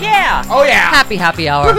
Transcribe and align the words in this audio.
Yeah, 0.00 0.42
yeah. 0.44 0.44
Oh, 0.50 0.64
yeah. 0.64 0.90
Happy 0.90 1.16
happy 1.16 1.48
hour. 1.48 1.72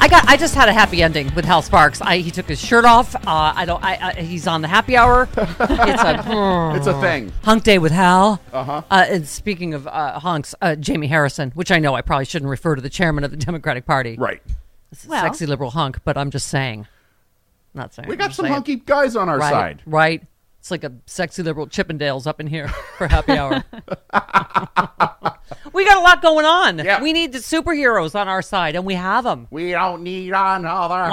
I 0.00 0.08
got. 0.08 0.26
I 0.28 0.36
just 0.36 0.54
had 0.54 0.68
a 0.68 0.72
happy 0.72 1.02
ending 1.02 1.32
with 1.34 1.44
Hal 1.44 1.62
Sparks. 1.62 2.00
I, 2.00 2.18
he 2.18 2.30
took 2.30 2.46
his 2.46 2.60
shirt 2.60 2.84
off. 2.84 3.14
Uh, 3.14 3.20
I 3.54 3.64
don't. 3.64 3.82
I, 3.84 4.08
I, 4.08 4.12
he's 4.20 4.46
on 4.48 4.62
the 4.62 4.68
happy 4.68 4.96
hour. 4.96 5.28
It's 5.36 6.02
a 6.02 6.72
It's 6.76 6.86
a 6.86 7.00
thing. 7.00 7.32
hunk 7.44 7.62
day 7.62 7.78
with 7.78 7.92
Hal. 7.92 8.40
Uh-huh. 8.52 8.82
Uh, 8.90 9.04
and 9.08 9.28
speaking 9.28 9.74
of 9.74 9.86
uh, 9.86 10.18
hunks, 10.18 10.54
uh, 10.60 10.74
Jamie 10.74 11.06
Harrison, 11.06 11.50
which 11.52 11.70
I 11.70 11.78
know 11.78 11.94
I 11.94 12.02
probably 12.02 12.24
shouldn't 12.24 12.50
refer 12.50 12.74
to 12.74 12.82
the 12.82 12.90
chairman 12.90 13.22
of 13.22 13.30
the 13.30 13.36
Democratic 13.36 13.86
Party. 13.86 14.16
Right. 14.18 14.42
It's 14.90 15.04
a 15.04 15.08
sexy 15.08 15.46
liberal 15.46 15.70
hunk, 15.70 15.98
but 16.04 16.16
I'm 16.18 16.30
just 16.30 16.48
saying. 16.48 16.86
Not 17.74 17.94
saying. 17.94 18.08
We 18.08 18.14
I'm 18.14 18.18
got 18.18 18.32
some 18.34 18.44
saying. 18.44 18.54
hunky 18.54 18.76
guys 18.76 19.14
on 19.16 19.28
our 19.28 19.38
right, 19.38 19.50
side. 19.50 19.82
Right. 19.86 20.22
It's 20.62 20.70
like 20.70 20.84
a 20.84 20.92
sexy 21.06 21.42
liberal 21.42 21.66
Chippendales 21.66 22.28
up 22.28 22.38
in 22.38 22.46
here 22.46 22.68
for 22.68 23.08
happy 23.08 23.32
hour. 23.32 23.64
we 25.72 25.84
got 25.84 25.96
a 25.96 26.00
lot 26.00 26.22
going 26.22 26.46
on. 26.46 26.78
Yeah. 26.78 27.02
We 27.02 27.12
need 27.12 27.32
the 27.32 27.40
superheroes 27.40 28.14
on 28.14 28.28
our 28.28 28.42
side, 28.42 28.76
and 28.76 28.86
we 28.86 28.94
have 28.94 29.24
them. 29.24 29.48
We 29.50 29.72
don't 29.72 30.04
need 30.04 30.28
another. 30.28 31.10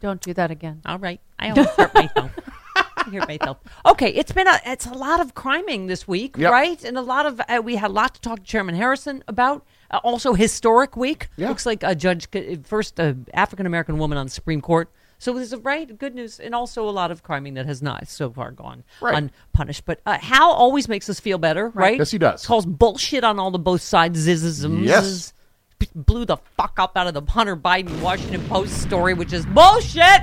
Don't 0.00 0.20
do 0.20 0.34
that 0.34 0.50
again. 0.50 0.82
All 0.84 0.98
right. 0.98 1.20
I 1.38 1.50
always 1.50 1.68
hurt 1.68 1.94
myself. 1.94 2.32
I 2.74 2.82
hurt 3.12 3.28
myself. 3.28 3.58
Okay, 3.86 4.08
it's 4.08 4.32
been 4.32 4.48
a 4.48 4.58
it's 4.66 4.86
a 4.86 4.94
lot 4.94 5.20
of 5.20 5.36
criming 5.36 5.86
this 5.86 6.08
week, 6.08 6.36
Yep. 6.36 6.50
right? 6.50 6.82
And 6.82 6.98
a 6.98 7.02
lot 7.02 7.26
of 7.26 7.40
uh, 7.48 7.60
we 7.62 7.76
had 7.76 7.92
a 7.92 7.94
lot 7.94 8.16
to 8.16 8.20
talk 8.20 8.40
to 8.40 8.44
Chairman 8.44 8.74
Harrison 8.74 9.22
about. 9.28 9.64
Uh, 9.92 10.00
also, 10.02 10.34
historic 10.34 10.96
week. 10.96 11.28
Yeah. 11.36 11.48
Looks 11.48 11.64
like 11.64 11.84
a 11.84 11.94
judge, 11.94 12.26
first 12.64 12.98
uh, 12.98 13.14
African 13.34 13.66
American 13.66 13.98
woman 13.98 14.18
on 14.18 14.26
the 14.26 14.32
Supreme 14.32 14.60
Court. 14.62 14.90
So 15.22 15.32
there's 15.34 15.52
is 15.52 15.60
right, 15.60 15.96
good 15.96 16.16
news, 16.16 16.40
and 16.40 16.52
also 16.52 16.88
a 16.88 16.90
lot 16.90 17.12
of 17.12 17.22
criming 17.22 17.54
that 17.54 17.64
has 17.64 17.80
not 17.80 18.08
so 18.08 18.28
far 18.28 18.50
gone 18.50 18.82
Right. 19.00 19.30
unpunished. 19.54 19.84
But 19.84 20.00
uh, 20.04 20.18
Hal 20.18 20.50
always 20.50 20.88
makes 20.88 21.08
us 21.08 21.20
feel 21.20 21.38
better, 21.38 21.68
right? 21.68 21.96
Yes, 21.96 22.10
he 22.10 22.18
does. 22.18 22.44
Calls 22.44 22.66
bullshit 22.66 23.22
on 23.22 23.38
all 23.38 23.52
the 23.52 23.58
both 23.60 23.82
sides. 23.82 24.26
Zzzms. 24.26 24.84
Yes. 24.84 25.32
Blew 25.94 26.24
the 26.24 26.38
fuck 26.56 26.76
up 26.80 26.96
out 26.96 27.06
of 27.06 27.14
the 27.14 27.22
Hunter 27.30 27.56
Biden 27.56 28.00
Washington 28.02 28.44
Post 28.48 28.82
story, 28.82 29.14
which 29.14 29.32
is 29.32 29.46
bullshit. 29.46 30.22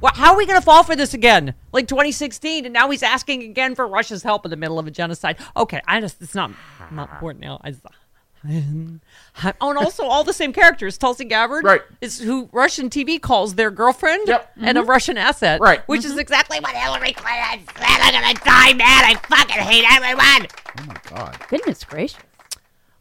Well, 0.00 0.12
how 0.14 0.32
are 0.32 0.36
we 0.38 0.46
going 0.46 0.58
to 0.58 0.64
fall 0.64 0.82
for 0.82 0.96
this 0.96 1.12
again? 1.12 1.52
Like 1.70 1.86
2016, 1.86 2.64
and 2.64 2.72
now 2.72 2.88
he's 2.88 3.02
asking 3.02 3.42
again 3.42 3.74
for 3.74 3.86
Russia's 3.86 4.22
help 4.22 4.46
in 4.46 4.50
the 4.50 4.56
middle 4.56 4.78
of 4.78 4.86
a 4.86 4.90
genocide. 4.90 5.36
Okay, 5.58 5.82
I 5.86 6.00
just 6.00 6.22
it's 6.22 6.34
not 6.34 6.52
not 6.90 7.10
important 7.12 7.44
now. 7.44 7.60
I 7.62 7.74
just, 8.48 9.54
oh, 9.60 9.70
and 9.70 9.78
also 9.78 10.04
all 10.04 10.24
the 10.24 10.32
same 10.32 10.52
characters. 10.52 10.98
Tulsi 10.98 11.24
Gabbard, 11.24 11.64
Right. 11.64 11.82
is 12.00 12.18
who 12.18 12.48
Russian 12.52 12.90
TV 12.90 13.20
calls 13.20 13.54
their 13.54 13.70
girlfriend 13.70 14.26
Yep. 14.26 14.52
and 14.60 14.78
a 14.78 14.80
mm-hmm. 14.80 14.90
Russian 14.90 15.16
asset, 15.16 15.60
Right. 15.60 15.86
Which 15.88 16.04
is 16.04 16.12
mm-hmm. 16.12 16.20
exactly 16.20 16.58
what 16.60 16.74
Hillary 16.74 17.12
Clinton 17.12 17.66
said. 17.76 18.00
I'm 18.00 18.12
gonna 18.12 18.34
die, 18.34 18.72
man. 18.74 19.04
I 19.04 19.14
fucking 19.28 19.62
hate 19.62 19.84
everyone. 19.90 20.48
Oh 20.78 20.84
my 20.86 20.96
God. 21.08 21.38
Goodness 21.48 21.84
gracious. 21.84 22.18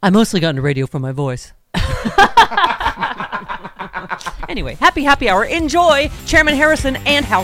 I 0.03 0.09
mostly 0.09 0.39
got 0.39 0.49
into 0.49 0.61
radio 0.61 0.87
for 0.87 0.99
my 0.99 1.11
voice. 1.11 1.53
anyway, 4.49 4.75
happy 4.75 5.03
happy 5.03 5.29
hour. 5.29 5.45
Enjoy 5.45 6.09
Chairman 6.25 6.55
Harrison 6.55 6.95
and 7.05 7.25
Hal 7.25 7.43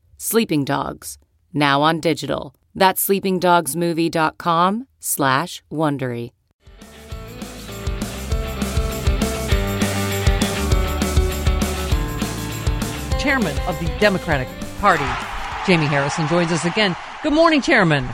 Sleeping 0.23 0.65
Dogs, 0.65 1.17
now 1.51 1.81
on 1.81 1.99
digital. 1.99 2.53
That's 2.75 3.07
sleepingdogsmovie.com 3.07 4.87
slash 4.99 5.63
Wondery. 5.71 6.29
Chairman 13.19 13.57
of 13.67 13.79
the 13.79 13.91
Democratic 13.99 14.47
Party, 14.79 15.03
Jamie 15.65 15.87
Harrison, 15.87 16.27
joins 16.27 16.51
us 16.51 16.65
again. 16.65 16.95
Good 17.23 17.33
morning, 17.33 17.63
Chairman. 17.63 18.07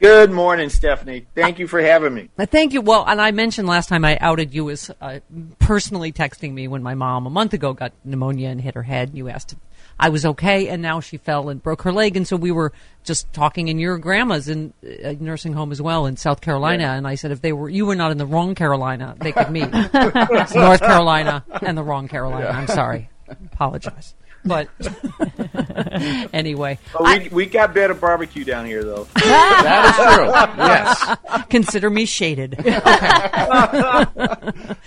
Good 0.00 0.30
morning, 0.30 0.68
Stephanie. 0.68 1.26
Thank 1.34 1.58
you 1.58 1.66
for 1.66 1.80
having 1.80 2.12
me. 2.12 2.28
Uh, 2.38 2.44
Thank 2.44 2.74
you. 2.74 2.82
Well, 2.82 3.04
and 3.06 3.20
I 3.20 3.30
mentioned 3.30 3.66
last 3.66 3.88
time 3.88 4.04
I 4.04 4.18
outed 4.20 4.54
you 4.54 4.68
as 4.68 4.90
uh, 5.00 5.20
personally 5.58 6.12
texting 6.12 6.52
me 6.52 6.68
when 6.68 6.82
my 6.82 6.94
mom 6.94 7.26
a 7.26 7.30
month 7.30 7.54
ago 7.54 7.72
got 7.72 7.92
pneumonia 8.04 8.50
and 8.50 8.60
hit 8.60 8.74
her 8.74 8.82
head. 8.82 9.12
You 9.14 9.28
asked 9.30 9.52
if 9.52 9.58
I 9.98 10.10
was 10.10 10.26
okay, 10.26 10.68
and 10.68 10.82
now 10.82 11.00
she 11.00 11.16
fell 11.16 11.48
and 11.48 11.62
broke 11.62 11.82
her 11.82 11.92
leg, 11.92 12.16
and 12.16 12.28
so 12.28 12.36
we 12.36 12.50
were 12.50 12.72
just 13.04 13.32
talking 13.32 13.68
in 13.68 13.78
your 13.78 13.96
grandma's 13.96 14.48
in 14.48 14.74
a 14.82 15.14
nursing 15.14 15.54
home 15.54 15.72
as 15.72 15.80
well 15.80 16.04
in 16.04 16.18
South 16.18 16.42
Carolina, 16.42 16.88
and 16.88 17.06
I 17.06 17.14
said 17.14 17.30
if 17.30 17.40
they 17.40 17.52
were 17.54 17.70
you 17.70 17.86
were 17.86 17.96
not 17.96 18.10
in 18.10 18.18
the 18.18 18.26
wrong 18.26 18.54
Carolina, 18.54 19.16
they 19.18 19.32
could 19.32 19.50
meet 19.50 19.68
It's 19.72 20.54
North 20.54 20.80
Carolina 20.80 21.42
and 21.62 21.78
the 21.78 21.82
wrong 21.82 22.08
Carolina. 22.08 22.48
I'm 22.48 22.66
sorry, 22.66 23.08
apologize, 23.28 24.14
but 24.46 24.68
anyway, 26.32 26.78
Oh, 26.94 27.04
we, 27.18 27.28
we 27.28 27.46
got 27.46 27.74
better 27.74 27.94
barbecue 27.94 28.44
down 28.44 28.66
here, 28.66 28.84
though. 28.84 29.06
That 29.16 29.84
is 29.90 29.96
true. 30.16 30.26
Yes. 30.64 31.44
consider 31.50 31.90
me 31.90 32.06
shaded. 32.06 32.56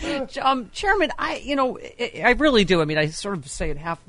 Okay. 0.09 0.39
um, 0.41 0.69
Chairman, 0.73 1.11
I 1.17 1.37
you 1.37 1.55
know 1.55 1.77
I, 1.99 2.21
I 2.25 2.29
really 2.31 2.63
do. 2.65 2.81
I 2.81 2.85
mean, 2.85 2.97
I 2.97 3.07
sort 3.07 3.37
of 3.37 3.47
say 3.49 3.69
it 3.69 3.77
half. 3.77 3.99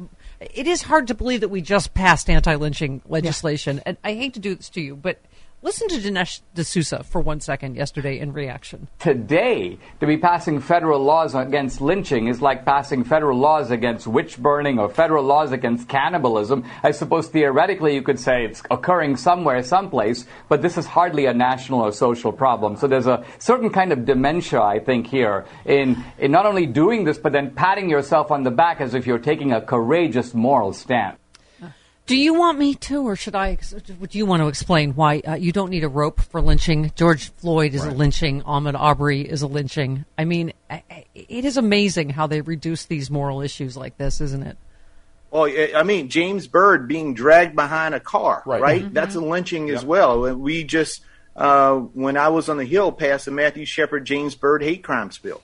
It 0.40 0.66
is 0.66 0.82
hard 0.82 1.08
to 1.08 1.14
believe 1.14 1.40
that 1.40 1.48
we 1.48 1.60
just 1.60 1.92
passed 1.94 2.30
anti-lynching 2.30 3.02
legislation, 3.06 3.80
and 3.84 3.96
I 4.02 4.14
hate 4.14 4.34
to 4.34 4.40
do 4.40 4.54
this 4.54 4.70
to 4.70 4.80
you, 4.80 4.96
but 4.96 5.19
listen 5.62 5.88
to 5.88 5.96
Dinesh 5.96 6.40
D'Souza 6.54 7.04
for 7.04 7.20
one 7.20 7.40
second 7.40 7.76
yesterday 7.76 8.18
in 8.18 8.32
reaction. 8.32 8.88
Today, 8.98 9.78
to 10.00 10.06
be 10.06 10.16
passing 10.16 10.60
federal 10.60 11.02
laws 11.02 11.34
against 11.34 11.80
lynching 11.80 12.28
is 12.28 12.42
like 12.42 12.64
passing 12.64 13.04
federal 13.04 13.38
laws 13.38 13.70
against 13.70 14.06
witch 14.06 14.38
burning 14.38 14.78
or 14.78 14.88
federal 14.88 15.24
laws 15.24 15.52
against 15.52 15.88
cannibalism. 15.88 16.64
I 16.82 16.90
suppose 16.90 17.28
theoretically 17.28 17.94
you 17.94 18.02
could 18.02 18.18
say 18.18 18.44
it's 18.44 18.62
occurring 18.70 19.16
somewhere, 19.16 19.62
someplace, 19.62 20.26
but 20.48 20.62
this 20.62 20.76
is 20.76 20.86
hardly 20.86 21.26
a 21.26 21.34
national 21.34 21.80
or 21.80 21.92
social 21.92 22.32
problem. 22.32 22.76
So 22.76 22.86
there's 22.86 23.06
a 23.06 23.24
certain 23.38 23.70
kind 23.70 23.92
of 23.92 24.04
dementia, 24.04 24.60
I 24.60 24.78
think, 24.78 25.06
here 25.06 25.46
in, 25.64 26.02
in 26.18 26.32
not 26.32 26.46
only 26.46 26.66
doing 26.66 27.04
this, 27.04 27.18
but 27.18 27.32
then 27.32 27.50
patting 27.50 27.88
yourself 27.88 28.30
on 28.30 28.42
the 28.42 28.50
back 28.50 28.80
as 28.80 28.94
if 28.94 29.06
you're 29.06 29.18
taking 29.18 29.52
a 29.52 29.60
courageous 29.60 30.34
moral 30.34 30.72
stand. 30.72 31.16
Do 32.10 32.16
you 32.16 32.34
want 32.34 32.58
me 32.58 32.74
to, 32.74 33.02
or 33.02 33.14
should 33.14 33.36
I? 33.36 33.56
Would 34.00 34.16
you 34.16 34.26
want 34.26 34.42
to 34.42 34.48
explain 34.48 34.96
why 34.96 35.20
uh, 35.20 35.34
you 35.34 35.52
don't 35.52 35.70
need 35.70 35.84
a 35.84 35.88
rope 35.88 36.20
for 36.20 36.40
lynching? 36.42 36.90
George 36.96 37.30
Floyd 37.34 37.72
is 37.72 37.84
a 37.84 37.92
lynching. 37.92 38.42
Ahmaud 38.42 38.74
Arbery 38.76 39.20
is 39.20 39.42
a 39.42 39.46
lynching. 39.46 40.04
I 40.18 40.24
mean, 40.24 40.52
I- 40.68 40.82
I- 40.90 41.04
it 41.14 41.44
is 41.44 41.56
amazing 41.56 42.10
how 42.10 42.26
they 42.26 42.40
reduce 42.40 42.86
these 42.86 43.12
moral 43.12 43.42
issues 43.42 43.76
like 43.76 43.96
this, 43.96 44.20
isn't 44.20 44.42
it? 44.42 44.56
Well, 45.30 45.44
I 45.44 45.70
I 45.76 45.82
mean, 45.84 46.08
James 46.08 46.48
Byrd 46.48 46.88
being 46.88 47.14
dragged 47.14 47.54
behind 47.54 47.94
a 47.94 48.00
car, 48.00 48.42
Right. 48.44 48.60
right? 48.60 48.92
That's 48.92 49.14
a 49.14 49.20
lynching 49.20 49.70
as 49.70 49.84
well. 49.84 50.34
We 50.34 50.64
just, 50.64 51.02
uh, 51.36 51.76
when 51.76 52.16
I 52.16 52.26
was 52.30 52.48
on 52.48 52.56
the 52.56 52.64
Hill, 52.64 52.90
passed 52.90 53.26
the 53.26 53.30
Matthew 53.30 53.64
Shepard 53.64 54.04
James 54.04 54.34
Byrd 54.34 54.64
hate 54.64 54.82
crimes 54.82 55.16
bill. 55.18 55.42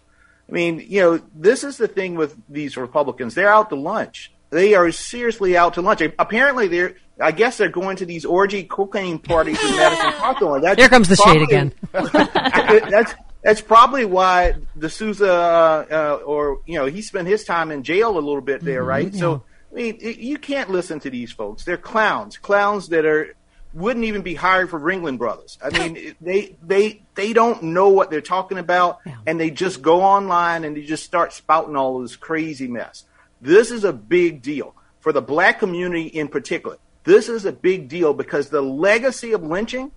I 0.48 0.52
mean, 0.52 0.84
you 0.84 1.00
know, 1.00 1.20
this 1.32 1.62
is 1.62 1.76
the 1.76 1.86
thing 1.86 2.16
with 2.16 2.34
these 2.48 2.76
Republicans. 2.76 3.36
They're 3.36 3.52
out 3.54 3.68
to 3.70 3.76
lunch. 3.76 4.32
They 4.50 4.74
are 4.74 4.90
seriously 4.92 5.56
out 5.56 5.74
to 5.74 5.82
lunch. 5.82 6.02
Apparently, 6.18 6.68
they're, 6.68 6.94
I 7.20 7.32
guess 7.32 7.58
they're 7.58 7.68
going 7.68 7.96
to 7.96 8.06
these 8.06 8.24
orgy 8.24 8.64
cocaine 8.64 9.18
parties 9.18 9.62
in 9.62 9.76
Madison 9.76 10.12
Cawthorn. 10.12 10.62
That's 10.62 10.78
Here 10.78 10.88
comes 10.88 11.08
the 11.08 11.16
shade 11.16 11.42
again. 11.42 11.72
that's 11.92 13.14
that's 13.42 13.60
probably 13.60 14.04
why 14.04 14.54
D'Souza, 14.78 15.32
uh, 15.32 15.86
uh, 15.90 16.24
or 16.24 16.60
you 16.66 16.78
know, 16.78 16.86
he 16.86 17.02
spent 17.02 17.28
his 17.28 17.44
time 17.44 17.70
in 17.70 17.82
jail 17.82 18.10
a 18.10 18.20
little 18.20 18.40
bit 18.40 18.62
there, 18.62 18.82
right? 18.82 19.14
So 19.14 19.44
I 19.70 19.74
mean, 19.74 19.98
it, 20.00 20.18
you 20.18 20.38
can't 20.38 20.70
listen 20.70 21.00
to 21.00 21.10
these 21.10 21.32
folks. 21.32 21.64
They're 21.64 21.76
clowns, 21.76 22.38
clowns 22.38 22.88
that 22.88 23.04
are 23.04 23.34
wouldn't 23.76 24.06
even 24.06 24.22
be 24.22 24.34
hired 24.34 24.70
for 24.70 24.80
Ringling 24.80 25.18
Brothers. 25.18 25.58
I 25.62 25.70
mean, 25.70 26.14
they 26.20 26.56
they 26.62 27.02
they 27.14 27.32
don't 27.32 27.62
know 27.62 27.88
what 27.90 28.10
they're 28.10 28.20
talking 28.20 28.58
about, 28.58 29.00
and 29.26 29.38
they 29.38 29.50
just 29.50 29.82
go 29.82 30.02
online 30.02 30.64
and 30.64 30.76
they 30.76 30.82
just 30.82 31.04
start 31.04 31.32
spouting 31.32 31.76
all 31.76 32.00
this 32.00 32.16
crazy 32.16 32.68
mess. 32.68 33.04
This 33.40 33.70
is 33.70 33.84
a 33.84 33.92
big 33.92 34.42
deal 34.42 34.74
for 35.00 35.12
the 35.12 35.22
black 35.22 35.58
community 35.58 36.06
in 36.06 36.28
particular. 36.28 36.78
This 37.04 37.28
is 37.28 37.44
a 37.44 37.52
big 37.52 37.88
deal 37.88 38.14
because 38.14 38.48
the 38.48 38.62
legacy 38.62 39.32
of 39.32 39.42
lynching 39.42 39.92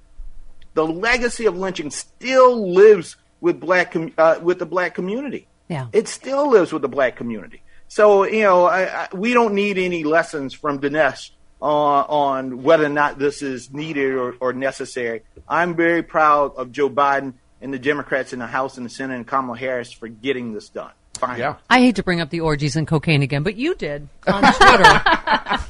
the 0.73 0.85
legacy 0.85 1.45
of 1.45 1.57
lynching 1.57 1.91
still 1.91 2.71
lives 2.71 3.17
with 3.41 3.59
black 3.59 3.91
com- 3.91 4.13
uh, 4.17 4.39
with 4.41 4.59
the 4.59 4.65
black 4.65 4.93
community. 4.93 5.47
Yeah. 5.67 5.87
It 5.93 6.07
still 6.07 6.49
lives 6.49 6.71
with 6.71 6.81
the 6.81 6.87
black 6.87 7.15
community. 7.15 7.61
So 7.87 8.23
you 8.23 8.43
know, 8.43 8.65
I, 8.65 9.03
I, 9.03 9.07
we 9.13 9.33
don't 9.33 9.53
need 9.53 9.77
any 9.77 10.03
lessons 10.03 10.53
from 10.53 10.79
Dinesh 10.79 11.31
uh, 11.61 11.65
on 11.65 12.63
whether 12.63 12.85
or 12.85 12.89
not 12.89 13.19
this 13.19 13.41
is 13.41 13.73
needed 13.73 14.13
or, 14.13 14.35
or 14.39 14.53
necessary. 14.53 15.23
I'm 15.47 15.75
very 15.75 16.03
proud 16.03 16.55
of 16.55 16.71
Joe 16.71 16.89
Biden 16.89 17.33
and 17.61 17.73
the 17.73 17.79
Democrats 17.79 18.31
in 18.31 18.39
the 18.39 18.47
House 18.47 18.77
and 18.77 18.85
the 18.85 18.89
Senate 18.89 19.15
and 19.15 19.27
Kamala 19.27 19.57
Harris 19.57 19.91
for 19.91 20.07
getting 20.07 20.53
this 20.53 20.69
done. 20.69 20.91
Fine. 21.19 21.37
Yeah. 21.37 21.55
I 21.69 21.79
hate 21.79 21.97
to 21.97 22.03
bring 22.03 22.21
up 22.21 22.29
the 22.29 22.39
orgies 22.39 22.77
and 22.77 22.87
cocaine 22.87 23.21
again, 23.21 23.43
but 23.43 23.57
you 23.57 23.75
did 23.75 24.07
on 24.25 24.41
Twitter. 24.53 24.83
I, 24.85 25.67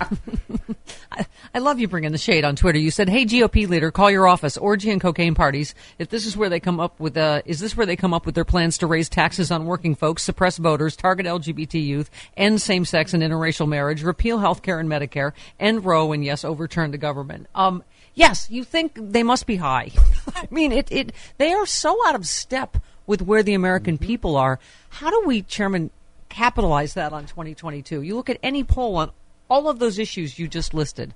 I 1.56 1.60
love 1.60 1.80
you 1.80 1.88
bringing 1.88 2.12
the 2.12 2.20
shade 2.20 2.46
on 2.46 2.56
Twitter. 2.56 2.78
You 2.78 2.92
said, 2.92 3.10
"Hey 3.10 3.26
GOP 3.26 3.68
leader, 3.68 3.90
call 3.90 4.12
your 4.12 4.28
office. 4.28 4.58
Orgy 4.58 4.92
and 4.92 5.02
cocaine 5.02 5.34
parties. 5.34 5.74
If 5.98 6.10
this 6.10 6.28
is 6.28 6.38
where 6.38 6.50
they 6.50 6.60
come 6.60 6.80
up 6.80 7.00
with, 7.00 7.18
uh, 7.18 7.42
is 7.46 7.60
this 7.60 7.76
where 7.76 7.88
they 7.88 7.96
come 7.96 8.14
up 8.14 8.28
with 8.28 8.36
their 8.36 8.46
plans 8.46 8.78
to 8.78 8.88
raise 8.88 9.10
taxes 9.10 9.50
on 9.50 9.66
working 9.66 9.96
folks, 9.96 10.22
suppress 10.22 10.58
voters, 10.58 10.96
target 10.96 11.26
LGBT 11.26 11.84
youth, 11.84 12.12
end 12.38 12.62
same-sex 12.62 13.16
and 13.16 13.24
interracial 13.24 13.68
marriage, 13.68 14.04
repeal 14.04 14.38
health 14.38 14.62
care 14.62 14.80
and 14.80 14.88
Medicare, 14.88 15.32
end 15.60 15.84
Roe, 15.84 16.12
and 16.12 16.24
yes, 16.24 16.46
overturn 16.46 16.92
the 16.92 17.00
government." 17.00 17.48
Um, 17.56 17.84
yes, 18.14 18.52
you 18.52 18.64
think 18.64 18.92
they 18.96 19.24
must 19.24 19.48
be 19.48 19.56
high. 19.56 19.92
I 20.36 20.48
mean, 20.52 20.72
it, 20.72 20.92
it, 20.92 21.12
they 21.40 21.54
are 21.54 21.66
so 21.66 21.98
out 22.08 22.14
of 22.14 22.28
step 22.28 22.78
with 23.10 23.24
where 23.24 23.42
the 23.42 23.56
American 23.56 23.96
mm-hmm. 23.96 24.06
people 24.06 24.38
are. 24.38 24.60
How 24.90 25.10
do 25.10 25.24
we, 25.26 25.42
Chairman, 25.42 25.90
capitalize 26.30 26.94
that 26.94 27.12
on 27.12 27.26
2022? 27.26 28.04
You 28.04 28.16
look 28.16 28.30
at 28.30 28.38
any 28.44 28.64
poll 28.64 28.98
on 28.98 29.12
all 29.50 29.68
of 29.68 29.80
those 29.80 29.98
issues 29.98 30.38
you 30.38 30.48
just 30.48 30.76
listed. 30.76 31.16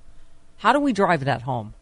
How 0.57 0.73
do 0.73 0.79
we 0.79 0.91
drive 0.91 1.23
that 1.25 1.43
home? 1.43 1.75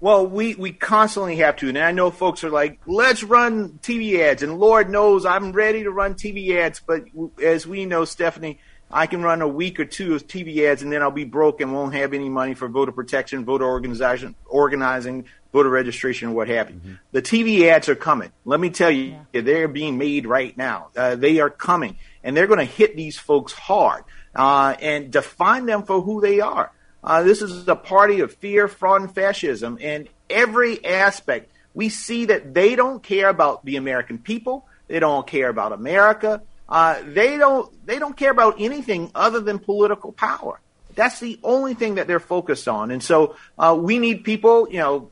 Well, 0.00 0.26
we, 0.26 0.54
we 0.54 0.72
constantly 0.72 1.36
have 1.36 1.56
to. 1.56 1.70
And 1.70 1.78
I 1.78 1.92
know 1.92 2.10
folks 2.10 2.44
are 2.44 2.50
like, 2.50 2.78
let's 2.84 3.24
run 3.24 3.78
TV 3.80 4.18
ads. 4.18 4.42
And 4.42 4.58
Lord 4.58 4.90
knows 4.90 5.24
I'm 5.24 5.52
ready 5.52 5.84
to 5.84 5.90
run 5.90 6.12
TV 6.12 6.54
ads. 6.56 6.82
But 6.86 7.04
as 7.42 7.66
we 7.66 7.86
know, 7.86 8.04
Stephanie, 8.04 8.58
I 8.94 9.08
can 9.08 9.24
run 9.24 9.42
a 9.42 9.48
week 9.48 9.80
or 9.80 9.84
two 9.84 10.14
of 10.14 10.28
TV 10.28 10.70
ads 10.70 10.82
and 10.82 10.92
then 10.92 11.02
I'll 11.02 11.10
be 11.10 11.24
broke 11.24 11.60
and 11.60 11.72
won't 11.72 11.94
have 11.94 12.14
any 12.14 12.28
money 12.28 12.54
for 12.54 12.68
voter 12.68 12.92
protection, 12.92 13.44
voter 13.44 13.64
organization, 13.64 14.36
organizing, 14.46 15.24
voter 15.52 15.68
registration, 15.68 16.32
what 16.32 16.46
have 16.46 16.70
you. 16.70 16.80
The 17.10 17.20
TV 17.20 17.66
ads 17.68 17.88
are 17.88 17.96
coming. 17.96 18.30
Let 18.44 18.60
me 18.60 18.70
tell 18.70 18.92
you, 18.92 19.16
they're 19.32 19.66
being 19.66 19.98
made 19.98 20.26
right 20.26 20.56
now. 20.56 20.90
Uh, 20.96 21.16
they 21.16 21.40
are 21.40 21.50
coming 21.50 21.96
and 22.22 22.36
they're 22.36 22.46
going 22.46 22.60
to 22.60 22.64
hit 22.64 22.96
these 22.96 23.18
folks 23.18 23.52
hard 23.52 24.04
uh, 24.32 24.76
and 24.80 25.10
define 25.10 25.66
them 25.66 25.82
for 25.82 26.00
who 26.00 26.20
they 26.20 26.38
are. 26.38 26.70
Uh, 27.02 27.24
this 27.24 27.42
is 27.42 27.66
a 27.66 27.76
party 27.76 28.20
of 28.20 28.32
fear, 28.34 28.68
fraud, 28.68 29.02
and 29.02 29.12
fascism. 29.12 29.76
And 29.80 30.08
every 30.30 30.84
aspect, 30.84 31.50
we 31.74 31.88
see 31.88 32.26
that 32.26 32.54
they 32.54 32.76
don't 32.76 33.02
care 33.02 33.28
about 33.28 33.64
the 33.64 33.74
American 33.74 34.18
people. 34.18 34.68
They 34.86 35.00
don't 35.00 35.26
care 35.26 35.48
about 35.48 35.72
America. 35.72 36.42
Uh, 36.68 37.00
they 37.04 37.36
don't. 37.36 37.70
They 37.86 37.98
don't 37.98 38.16
care 38.16 38.30
about 38.30 38.56
anything 38.58 39.10
other 39.14 39.40
than 39.40 39.58
political 39.58 40.12
power. 40.12 40.60
That's 40.94 41.20
the 41.20 41.38
only 41.42 41.74
thing 41.74 41.96
that 41.96 42.06
they're 42.06 42.20
focused 42.20 42.68
on. 42.68 42.90
And 42.90 43.02
so 43.02 43.36
uh, 43.58 43.76
we 43.78 43.98
need 43.98 44.24
people. 44.24 44.68
You 44.70 44.78
know, 44.78 45.10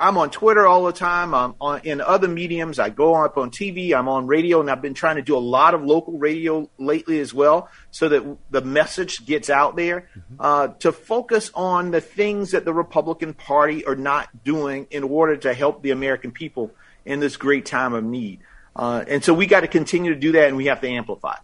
I'm 0.00 0.16
on 0.16 0.30
Twitter 0.30 0.66
all 0.66 0.84
the 0.84 0.92
time. 0.92 1.34
I'm 1.34 1.54
on, 1.60 1.80
in 1.82 2.00
other 2.00 2.28
mediums. 2.28 2.78
I 2.78 2.88
go 2.88 3.14
up 3.14 3.36
on 3.36 3.50
TV. 3.50 3.92
I'm 3.92 4.08
on 4.08 4.26
radio, 4.26 4.60
and 4.60 4.70
I've 4.70 4.80
been 4.80 4.94
trying 4.94 5.16
to 5.16 5.22
do 5.22 5.36
a 5.36 5.40
lot 5.40 5.74
of 5.74 5.82
local 5.82 6.16
radio 6.16 6.70
lately 6.78 7.18
as 7.18 7.34
well, 7.34 7.68
so 7.90 8.08
that 8.08 8.38
the 8.50 8.60
message 8.62 9.26
gets 9.26 9.50
out 9.50 9.74
there 9.76 10.08
uh, 10.38 10.68
to 10.78 10.92
focus 10.92 11.50
on 11.52 11.90
the 11.90 12.00
things 12.00 12.52
that 12.52 12.64
the 12.64 12.72
Republican 12.72 13.34
Party 13.34 13.84
are 13.84 13.96
not 13.96 14.44
doing 14.44 14.86
in 14.90 15.02
order 15.02 15.36
to 15.36 15.52
help 15.52 15.82
the 15.82 15.90
American 15.90 16.30
people 16.30 16.70
in 17.04 17.18
this 17.18 17.36
great 17.36 17.66
time 17.66 17.92
of 17.92 18.04
need. 18.04 18.40
Uh, 18.76 19.04
and 19.08 19.24
so 19.24 19.34
we 19.34 19.46
got 19.46 19.60
to 19.60 19.68
continue 19.68 20.14
to 20.14 20.20
do 20.20 20.32
that, 20.32 20.48
and 20.48 20.56
we 20.56 20.66
have 20.66 20.80
to 20.80 20.88
amplify. 20.88 21.36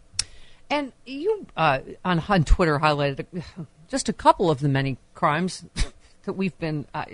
And 0.70 0.92
you 1.04 1.46
uh, 1.56 1.80
on, 2.04 2.22
on 2.28 2.44
Twitter 2.44 2.78
highlighted 2.78 3.26
just 3.88 4.08
a 4.08 4.12
couple 4.12 4.50
of 4.50 4.60
the 4.60 4.68
many 4.68 4.98
crimes 5.14 5.64
that 6.24 6.32
we've 6.34 6.58
been. 6.58 6.86
Uh, 6.94 7.04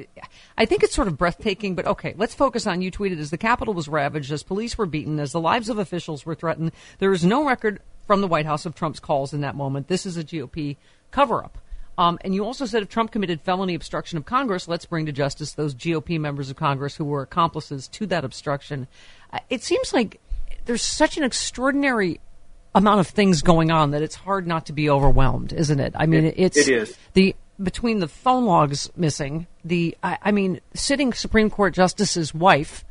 I 0.57 0.67
think 0.67 0.83
it's 0.83 0.95
sort 0.95 1.09
of 1.09 1.19
breathtaking, 1.19 1.75
but 1.75 1.87
okay, 1.87 2.15
let's 2.17 2.35
focus 2.35 2.67
on. 2.67 2.83
You 2.83 2.91
tweeted 2.91 3.19
as 3.19 3.31
the 3.31 3.39
Capitol 3.39 3.75
was 3.75 3.89
ravaged, 3.89 4.33
as 4.33 4.43
police 4.43 4.79
were 4.79 4.87
beaten, 4.87 5.19
as 5.19 5.33
the 5.33 5.41
lives 5.41 5.69
of 5.69 5.79
officials 5.79 6.25
were 6.25 6.35
threatened. 6.35 6.73
There 6.99 7.13
is 7.13 7.25
no 7.25 7.45
record 7.45 7.81
from 8.07 8.21
the 8.21 8.29
White 8.29 8.47
House 8.47 8.67
of 8.67 8.75
Trump's 8.75 9.01
calls 9.01 9.33
in 9.33 9.41
that 9.43 9.55
moment. 9.55 9.89
This 9.89 10.07
is 10.07 10.17
a 10.17 10.25
GOP 10.25 10.77
cover 11.11 11.45
up. 11.45 11.59
Um, 11.99 12.19
and 12.23 12.35
you 12.35 12.47
also 12.47 12.65
said 12.65 12.83
if 12.83 12.89
Trump 12.89 13.11
committed 13.11 13.43
felony 13.43 13.75
obstruction 13.75 14.17
of 14.17 14.25
Congress, 14.25 14.67
let's 14.67 14.87
bring 14.87 15.05
to 15.07 15.13
justice 15.13 15.53
those 15.53 15.75
GOP 15.75 16.19
members 16.19 16.49
of 16.49 16.57
Congress 16.57 16.97
who 16.97 17.05
were 17.05 17.21
accomplices 17.21 17.89
to 17.89 18.07
that 18.07 18.25
obstruction. 18.25 18.89
Uh, 19.33 19.39
it 19.49 19.63
seems 19.63 19.93
like 19.93 20.21
there's 20.67 20.83
such 20.83 21.17
an 21.17 21.25
extraordinary 21.25 22.21
amount 22.75 23.01
of 23.01 23.07
things 23.09 23.43
going 23.43 23.71
on 23.71 23.91
that 23.93 24.03
it's 24.03 24.15
hard 24.15 24.47
not 24.47 24.67
to 24.67 24.73
be 24.73 24.89
overwhelmed, 24.89 25.53
isn't 25.53 25.81
it? 25.81 25.93
I 25.97 26.07
mean, 26.07 26.25
It- 26.27 26.35
it's 26.37 26.57
it 26.57 26.69
is. 26.69 26.97
the 27.15 27.35
between 27.63 27.99
the 27.99 28.09
phone 28.09 28.47
logs 28.47 28.91
missing, 28.97 29.47
the 29.65 29.97
I, 30.03 30.19
I 30.23 30.31
mean, 30.33 30.61
sitting 30.75 31.13
Supreme 31.13 31.51
Court 31.51 31.75
justice's 31.75 32.33
wife 32.33 32.85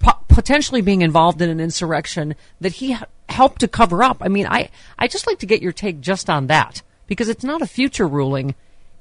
po- 0.00 0.18
potentially 0.28 0.80
being 0.80 1.02
involved 1.02 1.40
in 1.40 1.50
an 1.50 1.60
insurrection 1.60 2.34
that 2.60 2.72
he 2.72 2.94
h- 2.94 3.02
helped 3.28 3.60
to 3.60 3.68
cover 3.68 4.02
up. 4.02 4.16
I 4.20 4.28
mean, 4.28 4.46
I 4.48 4.70
I 4.98 5.06
just 5.08 5.26
like 5.26 5.38
to 5.40 5.46
get 5.46 5.62
your 5.62 5.72
take 5.72 6.00
just 6.00 6.28
on 6.28 6.48
that 6.48 6.82
because 7.06 7.28
it's 7.28 7.44
not 7.44 7.62
a 7.62 7.66
future 7.66 8.08
ruling. 8.08 8.54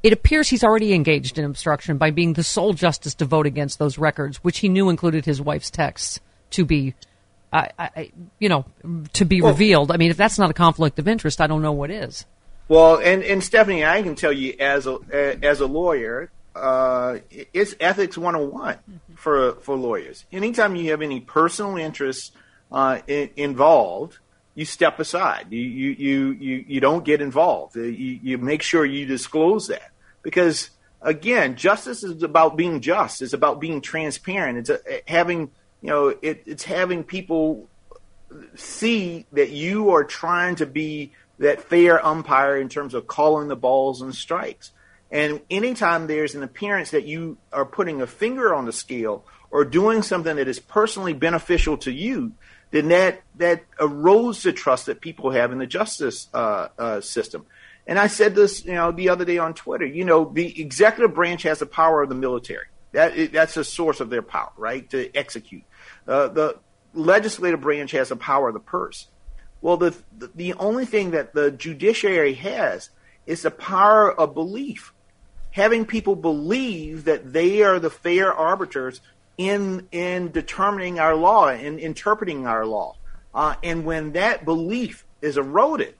It 0.03 0.13
appears 0.13 0.49
he's 0.49 0.63
already 0.63 0.93
engaged 0.93 1.39
in 1.39 1.45
obstruction 1.45 1.97
by 1.97 2.11
being 2.11 2.33
the 2.33 2.43
sole 2.43 2.73
justice 2.73 3.15
to 3.15 3.25
vote 3.25 3.47
against 3.47 3.79
those 3.79 3.97
records, 3.97 4.37
which 4.43 4.59
he 4.59 4.69
knew 4.69 4.89
included 4.89 5.25
his 5.25 5.41
wife's 5.41 5.71
texts 5.71 6.19
to 6.55 6.65
be, 6.65 6.95
I, 7.53 7.69
I, 7.77 8.11
you 8.39 8.49
know, 8.49 8.65
to 9.13 9.25
be 9.25 9.41
revealed. 9.41 9.91
I 9.91 9.97
mean, 9.97 10.11
if 10.11 10.17
that's 10.17 10.39
not 10.39 10.49
a 10.49 10.53
conflict 10.53 10.99
of 10.99 11.07
interest, 11.07 11.39
I 11.41 11.47
don't 11.47 11.61
know 11.61 11.71
what 11.71 11.91
is. 11.91 12.25
Well, 12.67 12.97
and, 12.97 13.23
and 13.23 13.43
Stephanie, 13.43 13.85
I 13.85 14.01
can 14.01 14.15
tell 14.15 14.31
you 14.31 14.55
as 14.59 14.87
a 14.87 14.97
as 15.43 15.61
a 15.61 15.67
lawyer, 15.67 16.31
uh, 16.55 17.19
it's 17.29 17.75
ethics 17.79 18.17
101 18.17 18.77
for 19.15 19.53
for 19.55 19.75
lawyers. 19.75 20.25
Anytime 20.31 20.75
you 20.75 20.91
have 20.91 21.01
any 21.01 21.19
personal 21.19 21.77
interests 21.77 22.31
uh, 22.71 22.99
in, 23.07 23.29
involved, 23.35 24.17
you 24.55 24.65
step 24.65 24.99
aside. 24.99 25.47
You 25.51 25.61
you 25.61 25.89
you 25.91 26.31
you, 26.31 26.65
you 26.67 26.79
don't 26.79 27.05
get 27.05 27.21
involved. 27.21 27.77
Uh, 27.77 27.81
You, 27.81 28.19
you 28.23 28.37
make 28.39 28.63
sure 28.63 28.83
you 28.83 29.05
disclose 29.05 29.67
that 29.67 29.91
because 30.23 30.71
again, 31.01 31.55
justice 31.55 32.03
is 32.03 32.23
about 32.23 32.57
being 32.57 32.81
just. 32.81 33.21
It's 33.21 33.33
about 33.33 33.59
being 33.59 33.79
transparent. 33.81 34.57
It's 34.57 34.69
a, 34.71 34.79
having 35.07 35.51
you 35.85 35.91
know 35.91 36.07
it, 36.07 36.41
it's 36.47 36.63
having 36.63 37.03
people 37.03 37.69
see 38.55 39.27
that 39.33 39.51
you 39.51 39.91
are 39.91 40.03
trying 40.03 40.55
to 40.55 40.65
be 40.65 41.11
that 41.37 41.61
fair 41.61 42.03
umpire 42.03 42.57
in 42.57 42.69
terms 42.69 42.95
of 42.95 43.05
calling 43.05 43.49
the 43.49 43.55
balls 43.55 44.01
and 44.01 44.15
strikes. 44.15 44.71
And 45.11 45.41
anytime 45.51 46.07
there's 46.07 46.33
an 46.33 46.41
appearance 46.41 46.89
that 46.89 47.05
you 47.05 47.37
are 47.53 47.65
putting 47.65 48.01
a 48.01 48.07
finger 48.07 48.55
on 48.55 48.65
the 48.65 48.71
scale 48.71 49.25
or 49.51 49.63
doing 49.63 50.01
something 50.01 50.37
that 50.37 50.47
is 50.47 50.59
personally 50.59 51.13
beneficial 51.13 51.77
to 51.77 51.91
you, 51.91 52.31
then 52.71 52.87
that 52.87 53.21
that 53.35 53.63
erodes 53.77 54.41
the 54.41 54.53
trust 54.53 54.87
that 54.87 55.01
people 55.01 55.29
have 55.29 55.51
in 55.51 55.59
the 55.59 55.67
justice 55.67 56.29
uh, 56.33 56.69
uh, 56.79 56.99
system. 56.99 57.45
And 57.85 57.99
I 57.99 58.07
said 58.07 58.33
this, 58.33 58.65
you 58.65 58.73
know, 58.73 58.91
the 58.91 59.09
other 59.09 59.23
day 59.23 59.37
on 59.37 59.53
Twitter. 59.53 59.85
You 59.85 60.03
know, 60.03 60.31
the 60.33 60.59
executive 60.59 61.13
branch 61.13 61.43
has 61.43 61.59
the 61.59 61.67
power 61.67 62.01
of 62.01 62.09
the 62.09 62.15
military. 62.15 62.65
That 62.95 63.33
that's 63.33 63.57
a 63.57 63.63
source 63.63 63.99
of 63.99 64.09
their 64.09 64.21
power, 64.21 64.51
right, 64.57 64.89
to 64.91 65.13
execute. 65.15 65.63
Uh, 66.07 66.29
the 66.29 66.59
legislative 66.93 67.59
branch 67.59 67.91
has 67.91 68.09
the 68.09 68.15
power 68.15 68.47
of 68.47 68.53
the 68.53 68.59
purse. 68.61 69.07
Well, 69.61 69.75
the 69.75 69.93
the 70.33 70.53
only 70.53 70.85
thing 70.85 71.11
that 71.11 71.33
the 71.33 71.51
judiciary 71.51 72.35
has 72.35 72.89
is 73.25 73.41
the 73.41 73.51
power 73.51 74.11
of 74.11 74.33
belief, 74.33 74.93
having 75.51 75.85
people 75.85 76.15
believe 76.15 77.03
that 77.03 77.33
they 77.33 77.63
are 77.63 77.79
the 77.79 77.89
fair 77.89 78.33
arbiters 78.33 79.01
in 79.37 79.87
in 79.91 80.31
determining 80.31 80.97
our 80.97 81.15
law 81.15 81.49
and 81.49 81.79
interpreting 81.79 82.47
our 82.47 82.65
law. 82.65 82.95
Uh, 83.33 83.55
and 83.61 83.83
when 83.83 84.13
that 84.13 84.45
belief 84.45 85.05
is 85.21 85.37
eroded, 85.37 85.95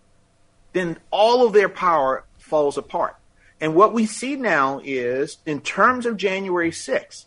then 0.71 0.97
all 1.11 1.45
of 1.45 1.51
their 1.51 1.67
power 1.67 2.23
falls 2.37 2.77
apart. 2.77 3.17
And 3.61 3.75
what 3.75 3.93
we 3.93 4.05
see 4.05 4.35
now 4.35 4.81
is, 4.83 5.37
in 5.45 5.61
terms 5.61 6.05
of 6.05 6.17
January 6.17 6.71
6th, 6.71 7.25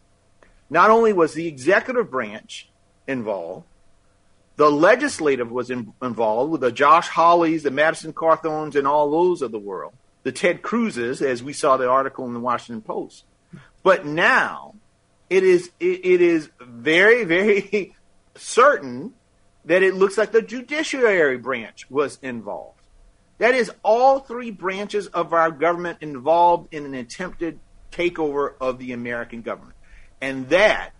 not 0.70 0.90
only 0.90 1.12
was 1.12 1.34
the 1.34 1.46
executive 1.46 2.10
branch 2.10 2.68
involved, 3.06 3.66
the 4.56 4.70
legislative 4.70 5.50
was 5.50 5.70
in, 5.70 5.92
involved 6.02 6.50
with 6.50 6.60
the 6.60 6.72
Josh 6.72 7.08
Hawleys, 7.08 7.62
the 7.62 7.70
Madison 7.70 8.12
Cawthorns, 8.12 8.74
and 8.74 8.86
all 8.86 9.10
those 9.10 9.40
of 9.40 9.52
the 9.52 9.58
world, 9.58 9.94
the 10.24 10.32
Ted 10.32 10.62
Cruzes, 10.62 11.22
as 11.22 11.42
we 11.42 11.52
saw 11.52 11.76
the 11.76 11.88
article 11.88 12.26
in 12.26 12.34
the 12.34 12.40
Washington 12.40 12.82
Post. 12.82 13.24
But 13.82 14.04
now 14.04 14.74
it 15.30 15.44
is 15.44 15.70
it, 15.78 16.04
it 16.04 16.20
is 16.20 16.50
very 16.60 17.24
very 17.24 17.94
certain 18.36 19.14
that 19.64 19.82
it 19.82 19.94
looks 19.94 20.18
like 20.18 20.32
the 20.32 20.42
judiciary 20.42 21.38
branch 21.38 21.88
was 21.88 22.18
involved. 22.20 22.77
That 23.38 23.54
is 23.54 23.70
all 23.82 24.20
three 24.20 24.50
branches 24.50 25.06
of 25.08 25.32
our 25.32 25.50
government 25.50 25.98
involved 26.00 26.74
in 26.74 26.84
an 26.84 26.94
attempted 26.94 27.60
takeover 27.92 28.54
of 28.60 28.78
the 28.78 28.92
American 28.92 29.42
government. 29.42 29.74
And 30.20 30.48
that 30.48 30.90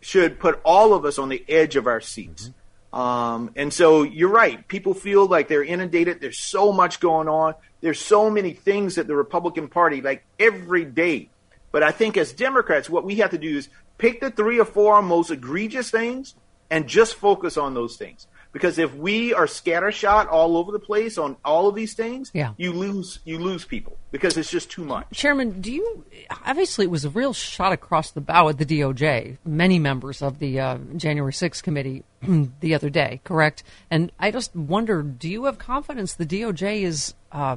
should 0.00 0.38
put 0.38 0.60
all 0.64 0.92
of 0.92 1.04
us 1.04 1.18
on 1.18 1.28
the 1.28 1.44
edge 1.48 1.76
of 1.76 1.86
our 1.86 2.00
seats. 2.00 2.48
Mm-hmm. 2.48 3.00
Um, 3.00 3.50
and 3.56 3.72
so 3.72 4.02
you're 4.02 4.28
right. 4.28 4.66
People 4.68 4.94
feel 4.94 5.26
like 5.26 5.48
they're 5.48 5.64
inundated. 5.64 6.20
There's 6.20 6.38
so 6.38 6.72
much 6.72 7.00
going 7.00 7.28
on. 7.28 7.54
There's 7.80 8.00
so 8.00 8.30
many 8.30 8.52
things 8.52 8.96
that 8.96 9.06
the 9.06 9.16
Republican 9.16 9.68
Party, 9.68 10.00
like 10.00 10.24
every 10.38 10.84
day. 10.84 11.30
But 11.72 11.82
I 11.82 11.90
think 11.90 12.16
as 12.16 12.32
Democrats, 12.32 12.88
what 12.88 13.04
we 13.04 13.16
have 13.16 13.30
to 13.30 13.38
do 13.38 13.56
is 13.56 13.68
pick 13.98 14.20
the 14.20 14.30
three 14.30 14.60
or 14.60 14.64
four 14.64 15.02
most 15.02 15.30
egregious 15.30 15.90
things 15.90 16.34
and 16.70 16.86
just 16.86 17.16
focus 17.16 17.56
on 17.56 17.74
those 17.74 17.96
things. 17.96 18.26
Because 18.54 18.78
if 18.78 18.94
we 18.94 19.34
are 19.34 19.46
scattershot 19.46 20.30
all 20.30 20.56
over 20.56 20.70
the 20.70 20.78
place 20.78 21.18
on 21.18 21.36
all 21.44 21.66
of 21.66 21.74
these 21.74 21.94
things, 21.94 22.30
yeah. 22.32 22.52
you 22.56 22.72
lose 22.72 23.18
you 23.24 23.40
lose 23.40 23.64
people 23.64 23.98
because 24.12 24.36
it's 24.36 24.48
just 24.48 24.70
too 24.70 24.84
much. 24.84 25.08
Chairman, 25.12 25.60
do 25.60 25.72
you 25.72 26.04
obviously 26.46 26.84
it 26.84 26.90
was 26.90 27.04
a 27.04 27.10
real 27.10 27.32
shot 27.32 27.72
across 27.72 28.12
the 28.12 28.20
bow 28.20 28.48
at 28.48 28.58
the 28.58 28.64
DOJ. 28.64 29.38
Many 29.44 29.80
members 29.80 30.22
of 30.22 30.38
the 30.38 30.60
uh, 30.60 30.78
January 30.96 31.32
6th 31.32 31.64
committee 31.64 32.04
the 32.60 32.74
other 32.74 32.90
day, 32.90 33.20
correct? 33.24 33.64
And 33.90 34.12
I 34.20 34.30
just 34.30 34.54
wonder, 34.54 35.02
do 35.02 35.28
you 35.28 35.46
have 35.46 35.58
confidence 35.58 36.14
the 36.14 36.24
DOJ 36.24 36.82
is 36.82 37.14
uh, 37.32 37.56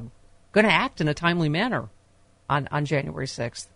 going 0.50 0.66
to 0.66 0.72
act 0.72 1.00
in 1.00 1.06
a 1.06 1.14
timely 1.14 1.48
manner 1.48 1.90
on 2.50 2.66
on 2.72 2.84
January 2.84 3.26
6th? 3.26 3.68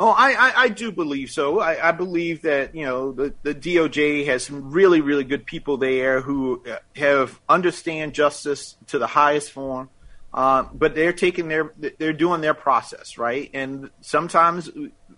Oh, 0.00 0.10
I, 0.10 0.32
I, 0.32 0.52
I, 0.62 0.68
do 0.68 0.90
believe 0.90 1.30
so. 1.30 1.60
I, 1.60 1.90
I, 1.90 1.92
believe 1.92 2.42
that 2.42 2.74
you 2.74 2.84
know 2.84 3.12
the, 3.12 3.32
the 3.44 3.54
DOJ 3.54 4.26
has 4.26 4.44
some 4.44 4.72
really 4.72 5.00
really 5.00 5.22
good 5.22 5.46
people 5.46 5.76
there 5.76 6.20
who 6.20 6.64
uh, 6.68 6.78
have 6.96 7.40
understand 7.48 8.12
justice 8.12 8.76
to 8.88 8.98
the 8.98 9.06
highest 9.06 9.52
form, 9.52 9.88
uh, 10.32 10.64
but 10.74 10.96
they're 10.96 11.12
taking 11.12 11.46
their 11.46 11.72
they're 11.98 12.12
doing 12.12 12.40
their 12.40 12.54
process 12.54 13.18
right. 13.18 13.48
And 13.54 13.90
sometimes, 14.00 14.68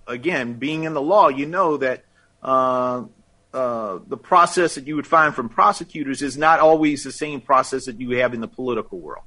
again, 0.07 0.55
being 0.55 0.85
in 0.85 0.93
the 0.93 1.03
law, 1.03 1.29
you 1.29 1.47
know 1.47 1.79
that 1.79 2.05
uh, 2.43 3.05
uh, 3.55 4.01
the 4.07 4.19
process 4.19 4.75
that 4.75 4.87
you 4.87 4.95
would 4.97 5.07
find 5.07 5.35
from 5.35 5.49
prosecutors 5.49 6.21
is 6.21 6.37
not 6.37 6.61
always 6.61 7.03
the 7.03 7.13
same 7.13 7.41
process 7.41 7.87
that 7.87 7.99
you 7.99 8.11
have 8.19 8.35
in 8.35 8.43
the 8.43 8.49
political 8.49 8.99
world. 8.99 9.25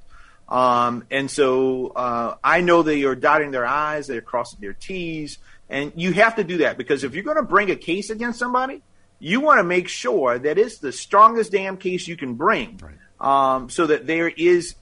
Um, 0.49 1.05
and 1.11 1.29
so 1.29 1.87
uh, 1.89 2.35
I 2.43 2.61
know 2.61 2.81
they 2.81 3.03
are 3.03 3.15
dotting 3.15 3.51
their 3.51 3.65
I's, 3.65 4.07
they're 4.07 4.21
crossing 4.21 4.59
their 4.59 4.73
T's, 4.73 5.37
and 5.69 5.93
you 5.95 6.11
have 6.13 6.37
to 6.37 6.43
do 6.43 6.57
that 6.57 6.77
because 6.77 7.03
if 7.03 7.13
you're 7.13 7.23
going 7.23 7.37
to 7.37 7.43
bring 7.43 7.69
a 7.69 7.75
case 7.75 8.09
against 8.09 8.39
somebody, 8.39 8.81
you 9.19 9.41
want 9.41 9.59
to 9.59 9.63
make 9.63 9.87
sure 9.87 10.39
that 10.39 10.57
it's 10.57 10.79
the 10.79 10.91
strongest 10.91 11.51
damn 11.51 11.77
case 11.77 12.07
you 12.07 12.17
can 12.17 12.33
bring, 12.33 12.79
right. 12.81 13.55
um, 13.55 13.69
so 13.69 13.85
that 13.85 14.07
there 14.07 14.27
is 14.27 14.75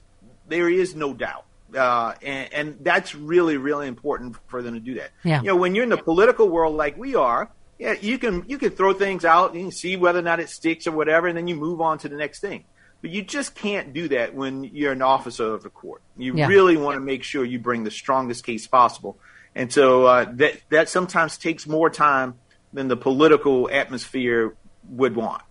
there 0.48 0.70
is 0.70 0.94
no 0.94 1.12
doubt. 1.12 1.44
Uh, 1.76 2.14
and, 2.22 2.54
and, 2.54 2.76
that's 2.80 3.14
really, 3.14 3.58
really 3.58 3.86
important 3.86 4.34
for 4.46 4.62
them 4.62 4.72
to 4.72 4.80
do 4.80 4.94
that. 4.94 5.10
Yeah. 5.22 5.42
You 5.42 5.48
know, 5.48 5.56
when 5.56 5.74
you're 5.74 5.84
in 5.84 5.90
the 5.90 5.98
political 5.98 6.48
world 6.48 6.74
like 6.74 6.96
we 6.96 7.14
are, 7.14 7.50
yeah, 7.78 7.92
you 8.00 8.16
can 8.16 8.44
you 8.48 8.56
can 8.56 8.70
throw 8.70 8.94
things 8.94 9.26
out 9.26 9.52
and 9.52 9.72
see 9.72 9.96
whether 9.96 10.18
or 10.18 10.22
not 10.22 10.40
it 10.40 10.48
sticks 10.48 10.86
or 10.86 10.92
whatever, 10.92 11.26
and 11.26 11.36
then 11.36 11.46
you 11.46 11.56
move 11.56 11.82
on 11.82 11.98
to 11.98 12.08
the 12.08 12.16
next 12.16 12.40
thing. 12.40 12.64
But 13.00 13.10
you 13.10 13.22
just 13.22 13.54
can't 13.54 13.92
do 13.92 14.08
that 14.08 14.34
when 14.34 14.64
you're 14.64 14.92
an 14.92 15.02
officer 15.02 15.54
of 15.54 15.62
the 15.62 15.70
court. 15.70 16.02
You 16.16 16.36
yeah. 16.36 16.48
really 16.48 16.76
want 16.76 16.96
to 16.96 17.00
make 17.00 17.22
sure 17.22 17.44
you 17.44 17.58
bring 17.58 17.84
the 17.84 17.90
strongest 17.90 18.44
case 18.44 18.66
possible. 18.66 19.18
And 19.54 19.72
so 19.72 20.06
uh, 20.06 20.26
that 20.34 20.60
that 20.70 20.88
sometimes 20.88 21.38
takes 21.38 21.66
more 21.66 21.90
time 21.90 22.34
than 22.72 22.88
the 22.88 22.96
political 22.96 23.70
atmosphere 23.72 24.54
would 24.90 25.16
want. 25.16 25.42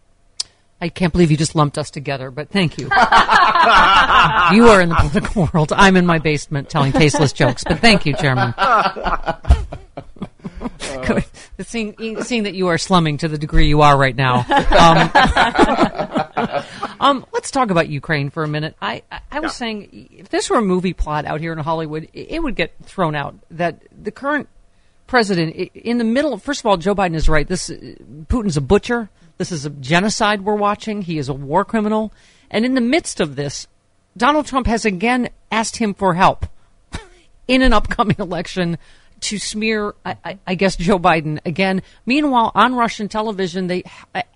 I 0.80 0.90
can't 0.90 1.12
believe 1.12 1.32
you 1.32 1.38
just 1.38 1.56
lumped 1.56 1.78
us 1.80 1.90
together, 1.90 2.30
but 2.30 2.50
thank 2.50 2.78
you. 2.78 2.86
you 2.86 2.90
are 2.92 4.82
in 4.82 4.90
the 4.90 4.96
political 4.96 5.50
world. 5.52 5.74
I'm 5.76 5.96
in 5.98 6.06
my 6.06 6.20
basement 6.20 6.70
telling 6.70 6.92
tasteless 6.92 7.34
jokes, 7.34 7.64
but 7.64 7.80
thank 7.80 8.06
you, 8.06 8.14
Chairman. 8.14 8.54
Uh, 8.56 9.56
seeing, 11.62 12.22
seeing 12.22 12.44
that 12.44 12.54
you 12.54 12.68
are 12.68 12.78
slumming 12.78 13.18
to 13.18 13.28
the 13.28 13.40
degree 13.40 13.68
you 13.68 13.82
are 13.82 13.98
right 13.98 14.16
now. 14.16 14.46
Um, 14.48 16.27
um, 17.00 17.26
let's 17.34 17.52
talk 17.52 17.70
about 17.70 17.90
Ukraine 17.90 18.30
for 18.30 18.44
a 18.44 18.48
minute. 18.48 18.76
I, 18.82 19.04
I, 19.12 19.20
I 19.32 19.40
was 19.40 19.52
yeah. 19.52 19.58
saying, 19.58 20.10
if 20.12 20.30
this 20.30 20.50
were 20.50 20.58
a 20.58 20.62
movie 20.62 20.94
plot 20.94 21.26
out 21.26 21.40
here 21.40 21.54
in 21.54 21.60
Hollywood, 21.60 22.10
it, 22.14 22.32
it 22.36 22.44
would 22.44 22.56
get 22.56 22.74
thrown 22.84 23.16
out. 23.16 23.36
That 23.52 23.82
the 23.92 24.12
current 24.12 24.50
president, 25.08 25.56
in 25.74 25.98
the 25.98 26.04
middle, 26.04 26.38
first 26.38 26.62
of 26.62 26.66
all, 26.66 26.78
Joe 26.78 26.96
Biden 26.96 27.16
is 27.16 27.30
right. 27.30 27.48
This 27.48 27.70
Putin's 27.70 28.58
a 28.58 28.62
butcher. 28.62 29.10
This 29.38 29.52
is 29.52 29.66
a 29.66 29.70
genocide 29.70 30.42
we're 30.42 30.56
watching. 30.56 31.02
He 31.02 31.18
is 31.18 31.30
a 31.30 31.34
war 31.34 31.64
criminal. 31.64 32.12
And 32.50 32.66
in 32.66 32.76
the 32.76 32.82
midst 32.82 33.20
of 33.20 33.36
this, 33.36 33.68
Donald 34.16 34.48
Trump 34.48 34.68
has 34.68 34.86
again 34.86 35.30
asked 35.52 35.78
him 35.78 35.94
for 35.94 36.16
help 36.16 36.46
in 37.48 37.62
an 37.62 37.74
upcoming 37.74 38.16
election 38.20 38.78
to 39.22 39.40
smear, 39.40 39.96
I, 40.06 40.38
I, 40.46 40.56
guess, 40.56 40.76
Joe 40.76 41.00
Biden 41.00 41.40
again. 41.46 41.82
Meanwhile, 42.06 42.52
on 42.54 42.76
Russian 42.76 43.08
television, 43.08 43.68
they 43.68 43.84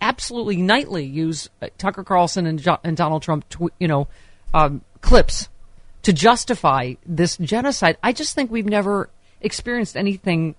absolutely 0.01 0.57
nightly 0.57 1.05
use 1.05 1.49
uh, 1.61 1.67
Tucker 1.77 2.03
Carlson 2.03 2.45
and, 2.45 2.59
jo- 2.59 2.79
and 2.83 2.97
Donald 2.97 3.21
Trump, 3.21 3.47
tw- 3.49 3.73
you 3.79 3.87
know, 3.87 4.07
um, 4.53 4.81
clips 5.01 5.49
to 6.03 6.13
justify 6.13 6.93
this 7.05 7.37
genocide. 7.37 7.97
I 8.01 8.11
just 8.11 8.35
think 8.35 8.51
we've 8.51 8.65
never 8.65 9.09
experienced 9.39 9.95
anything 9.95 10.55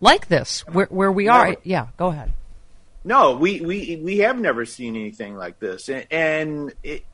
like 0.00 0.28
this 0.28 0.60
where, 0.66 0.86
where 0.86 1.12
we 1.12 1.28
are. 1.28 1.56
Yeah, 1.62 1.88
go 1.96 2.08
ahead. 2.08 2.32
No, 3.02 3.36
we, 3.36 3.60
we, 3.62 3.96
we 3.96 4.18
have 4.18 4.38
never 4.38 4.66
seen 4.66 4.94
anything 4.94 5.34
like 5.34 5.58
this. 5.58 5.88
And, 5.88 6.06
and 6.10 6.74
it, 6.82 7.04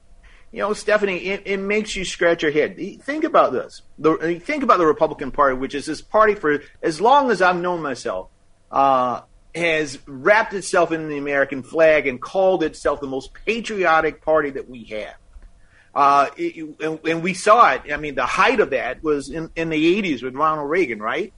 you 0.52 0.60
know, 0.60 0.72
Stephanie, 0.72 1.18
it, 1.18 1.42
it, 1.44 1.56
makes 1.58 1.96
you 1.96 2.04
scratch 2.04 2.42
your 2.42 2.52
head. 2.52 2.78
Think 3.02 3.24
about 3.24 3.52
this. 3.52 3.82
The, 3.98 4.40
think 4.42 4.62
about 4.62 4.78
the 4.78 4.86
Republican 4.86 5.30
Party, 5.30 5.56
which 5.56 5.74
is 5.74 5.86
this 5.86 6.00
party 6.00 6.34
for 6.34 6.62
as 6.82 7.00
long 7.00 7.30
as 7.30 7.42
I've 7.42 7.56
known 7.56 7.82
myself, 7.82 8.30
uh, 8.70 9.22
has 9.54 9.98
wrapped 10.06 10.54
itself 10.54 10.92
in 10.92 11.08
the 11.08 11.18
American 11.18 11.62
flag 11.62 12.06
and 12.06 12.20
called 12.20 12.62
itself 12.62 13.00
the 13.00 13.06
most 13.06 13.32
patriotic 13.34 14.22
party 14.22 14.50
that 14.50 14.68
we 14.68 14.84
have. 14.84 15.14
Uh, 15.94 16.28
it, 16.36 16.76
and, 16.80 17.00
and, 17.06 17.22
we 17.22 17.32
saw 17.32 17.72
it. 17.72 17.90
I 17.90 17.96
mean, 17.96 18.14
the 18.14 18.26
height 18.26 18.60
of 18.60 18.70
that 18.70 19.02
was 19.02 19.30
in, 19.30 19.50
in 19.56 19.70
the 19.70 20.02
80s 20.02 20.22
with 20.22 20.34
Ronald 20.34 20.68
Reagan, 20.68 21.00
right? 21.00 21.32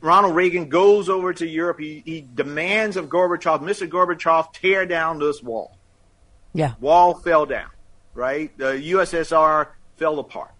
Ronald 0.00 0.34
Reagan 0.34 0.68
goes 0.68 1.08
over 1.08 1.32
to 1.32 1.46
Europe. 1.46 1.78
He, 1.78 2.02
he 2.04 2.26
demands 2.34 2.96
of 2.96 3.06
Gorbachev, 3.06 3.60
Mr. 3.60 3.88
Gorbachev, 3.88 4.52
tear 4.52 4.86
down 4.86 5.20
this 5.20 5.40
wall. 5.40 5.78
Yeah. 6.52 6.74
Wall 6.80 7.14
fell 7.14 7.46
down 7.46 7.70
right? 8.16 8.56
The 8.56 8.72
USSR 8.72 9.68
fell 9.96 10.18
apart. 10.18 10.52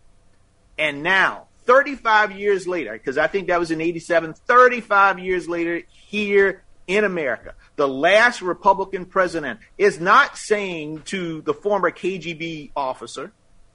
And 0.79 1.03
now, 1.03 1.47
35 1.65 2.33
years 2.33 2.69
later, 2.69 2.93
because 2.93 3.19
I 3.19 3.27
think 3.27 3.49
that 3.49 3.59
was 3.59 3.71
in 3.71 3.81
87, 3.81 4.35
35 4.35 5.19
years 5.19 5.49
later, 5.49 5.83
here 5.89 6.63
in 6.87 7.05
America, 7.05 7.55
the 7.75 7.89
last 7.89 8.43
Republican 8.43 9.07
president 9.07 9.61
is 9.77 9.99
not 9.99 10.39
saying 10.39 11.03
to 11.07 11.41
the 11.43 11.55
former 11.55 11.91
KGB 11.91 12.71
officer, 12.77 13.33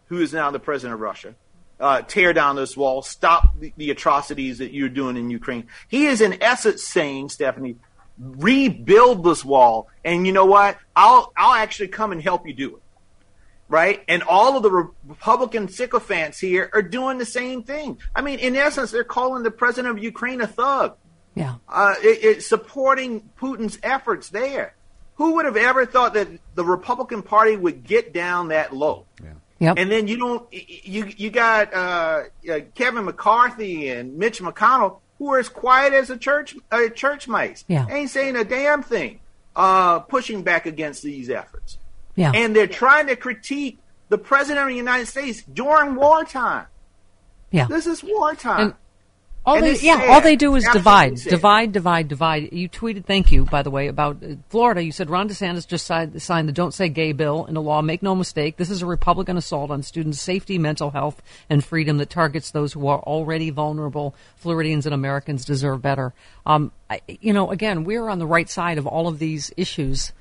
who 0.07 0.21
is 0.21 0.31
now 0.31 0.51
the 0.51 0.59
president 0.59 0.93
of 0.93 1.01
Russia, 1.01 1.35
uh, 1.79 2.01
tear 2.03 2.31
down 2.31 2.55
this 2.55 2.77
wall, 2.77 3.01
stop 3.01 3.59
the, 3.59 3.73
the 3.75 3.89
atrocities 3.89 4.59
that 4.59 4.71
you're 4.71 4.89
doing 4.89 5.17
in 5.17 5.29
Ukraine. 5.29 5.67
He 5.87 6.05
is, 6.05 6.21
in 6.21 6.41
essence, 6.41 6.83
saying, 6.83 7.29
Stephanie, 7.29 7.77
rebuild 8.17 9.23
this 9.23 9.43
wall. 9.43 9.89
And 10.05 10.27
you 10.27 10.31
know 10.31 10.45
what? 10.45 10.77
I'll, 10.95 11.33
I'll 11.35 11.55
actually 11.55 11.87
come 11.89 12.11
and 12.11 12.21
help 12.21 12.47
you 12.47 12.53
do 12.53 12.75
it. 12.77 12.81
Right? 13.71 14.03
And 14.09 14.21
all 14.21 14.57
of 14.57 14.63
the 14.63 14.69
Re- 14.69 14.89
Republican 15.07 15.69
sycophants 15.69 16.37
here 16.37 16.69
are 16.73 16.81
doing 16.81 17.17
the 17.17 17.25
same 17.25 17.63
thing. 17.63 17.97
I 18.13 18.21
mean, 18.21 18.37
in 18.39 18.55
essence, 18.57 18.91
they're 18.91 19.05
calling 19.05 19.43
the 19.43 19.49
president 19.49 19.97
of 19.97 20.03
Ukraine 20.03 20.41
a 20.41 20.47
thug, 20.47 20.97
Yeah. 21.35 21.55
uh, 21.69 21.95
it, 22.03 22.23
it, 22.23 22.43
supporting 22.43 23.29
Putin's 23.39 23.79
efforts 23.81 24.29
there. 24.29 24.75
Who 25.15 25.35
would 25.35 25.45
have 25.45 25.55
ever 25.55 25.85
thought 25.85 26.15
that 26.15 26.27
the 26.55 26.65
Republican 26.65 27.21
Party 27.21 27.55
would 27.55 27.83
get 27.83 28.13
down 28.13 28.49
that 28.49 28.75
low? 28.75 29.05
Yep. 29.59 29.75
And 29.77 29.91
then 29.91 30.07
you 30.07 30.17
don't 30.17 30.51
you 30.51 31.05
you 31.15 31.29
got 31.29 31.71
uh, 31.71 32.23
uh, 32.51 32.59
Kevin 32.73 33.05
McCarthy 33.05 33.89
and 33.89 34.17
Mitch 34.17 34.41
McConnell 34.41 35.01
who 35.19 35.31
are 35.31 35.37
as 35.37 35.49
quiet 35.49 35.93
as 35.93 36.09
a 36.09 36.17
church 36.17 36.55
a 36.71 36.89
church 36.89 37.27
mice. 37.27 37.63
Yeah. 37.67 37.85
Ain't 37.87 38.09
saying 38.09 38.35
a 38.35 38.43
damn 38.43 38.81
thing. 38.81 39.19
Uh, 39.55 39.99
pushing 39.99 40.41
back 40.41 40.65
against 40.65 41.03
these 41.03 41.29
efforts. 41.29 41.77
Yeah. 42.15 42.31
And 42.33 42.55
they're 42.55 42.67
trying 42.67 43.07
to 43.07 43.15
critique 43.15 43.79
the 44.09 44.17
president 44.17 44.63
of 44.63 44.69
the 44.69 44.75
United 44.75 45.07
States 45.07 45.43
during 45.43 45.95
wartime. 45.95 46.65
yeah. 47.51 47.67
This 47.67 47.87
is 47.87 48.03
wartime. 48.03 48.59
And 48.59 48.73
All 49.43 49.55
And 49.55 49.65
they, 49.65 49.79
yeah, 49.79 49.97
sad. 49.97 50.09
all 50.09 50.21
they 50.21 50.35
do 50.35 50.53
is 50.55 50.67
divide, 50.71 51.15
divide, 51.15 51.71
divide, 51.71 52.07
divide. 52.07 52.53
You 52.53 52.69
tweeted, 52.69 53.05
thank 53.05 53.31
you, 53.31 53.45
by 53.45 53.63
the 53.63 53.71
way, 53.71 53.87
about 53.87 54.21
uh, 54.23 54.35
Florida. 54.49 54.83
You 54.83 54.91
said 54.91 55.09
Ron 55.09 55.27
DeSantis 55.29 55.67
just 55.67 55.87
signed, 55.87 56.21
signed 56.21 56.47
the 56.47 56.53
"Don't 56.53 56.73
Say 56.75 56.89
Gay" 56.89 57.11
bill 57.11 57.45
into 57.47 57.59
law. 57.59 57.81
Make 57.81 58.03
no 58.03 58.13
mistake, 58.13 58.57
this 58.57 58.69
is 58.69 58.83
a 58.83 58.85
Republican 58.85 59.37
assault 59.37 59.71
on 59.71 59.81
students' 59.81 60.21
safety, 60.21 60.59
mental 60.59 60.91
health, 60.91 61.23
and 61.49 61.63
freedom 61.65 61.97
that 61.97 62.11
targets 62.11 62.51
those 62.51 62.73
who 62.73 62.85
are 62.87 62.99
already 62.99 63.49
vulnerable. 63.49 64.13
Floridians 64.35 64.85
and 64.85 64.93
Americans 64.93 65.43
deserve 65.43 65.81
better. 65.81 66.13
Um, 66.45 66.71
I, 66.87 67.01
you 67.07 67.33
know, 67.33 67.49
again, 67.49 67.83
we're 67.83 68.09
on 68.09 68.19
the 68.19 68.27
right 68.27 68.49
side 68.49 68.77
of 68.77 68.85
all 68.85 69.07
of 69.07 69.17
these 69.17 69.51
issues. 69.57 70.11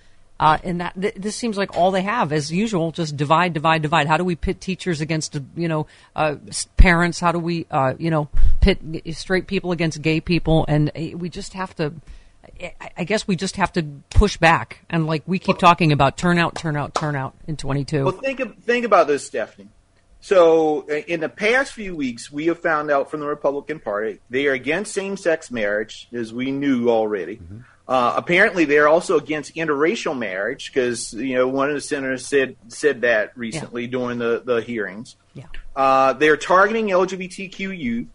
Uh, 0.41 0.57
and 0.65 0.81
that 0.81 0.99
th- 0.99 1.15
this 1.17 1.37
seems 1.37 1.59
like 1.59 1.77
all 1.77 1.91
they 1.91 2.01
have, 2.01 2.33
as 2.33 2.51
usual, 2.51 2.93
just 2.93 3.15
divide, 3.15 3.53
divide, 3.53 3.83
divide. 3.83 4.07
How 4.07 4.17
do 4.17 4.25
we 4.25 4.35
pit 4.35 4.59
teachers 4.59 5.03
against, 5.03 5.39
you 5.55 5.69
know, 5.69 5.87
uh, 6.17 6.37
parents? 6.79 7.21
How 7.21 7.31
do 7.31 7.39
we, 7.39 7.67
uh, 7.71 7.93
you 7.99 8.11
know, 8.11 8.31
pit 8.63 8.79
straight 9.13 9.47
people 9.47 9.71
against 9.71 10.01
gay 10.01 10.19
people? 10.19 10.65
And 10.67 10.89
uh, 10.97 11.19
we 11.19 11.29
just 11.29 11.53
have 11.53 11.77
to. 11.77 11.93
I- 12.59 12.73
I 12.97 13.05
guess 13.05 13.29
we 13.29 13.37
just 13.37 13.57
have 13.57 13.73
to 13.75 13.85
push 14.11 14.39
back, 14.39 14.85
and 14.89 15.07
like 15.07 15.23
we 15.27 15.39
keep 15.39 15.59
talking 15.59 15.93
about 15.93 16.17
turnout, 16.17 16.55
turnout, 16.57 16.95
turnout 16.95 17.35
in 17.47 17.57
22. 17.57 18.05
Well, 18.05 18.13
think 18.13 18.41
of, 18.41 18.57
think 18.57 18.85
about 18.87 19.07
this, 19.09 19.27
Stephanie. 19.27 19.69
So, 20.23 20.87
uh, 20.91 20.95
in 21.07 21.21
the 21.21 21.29
past 21.31 21.73
few 21.73 21.97
weeks, 21.97 22.31
we 22.31 22.47
have 22.47 22.59
found 22.59 22.91
out 22.91 23.11
from 23.11 23.21
the 23.21 23.27
Republican 23.27 23.79
Party 23.81 24.21
they 24.29 24.47
are 24.47 24.53
against 24.53 24.93
same-sex 24.93 25.51
marriage, 25.51 26.09
as 26.13 26.33
we 26.33 26.51
knew 26.51 26.91
already. 26.91 27.41
Uh, 27.91 28.15
apparently, 28.17 28.67
they're 28.67 28.87
also 28.87 29.19
against 29.19 29.57
interracial 29.57 30.17
marriage 30.17 30.73
because 30.73 31.13
you 31.13 31.35
know 31.35 31.49
one 31.49 31.69
of 31.69 31.75
the 31.75 31.81
senators 31.81 32.25
said 32.25 32.55
said 32.69 33.01
that 33.01 33.37
recently 33.37 33.89
during 33.89 34.19
the 34.19 34.41
the 34.45 34.63
hearings. 34.63 35.17
Yeah. 35.35 35.47
Uh, 35.75 36.13
they're 36.13 36.37
targeting 36.37 36.87
LGBTQ 36.87 37.77
youth. 37.77 38.07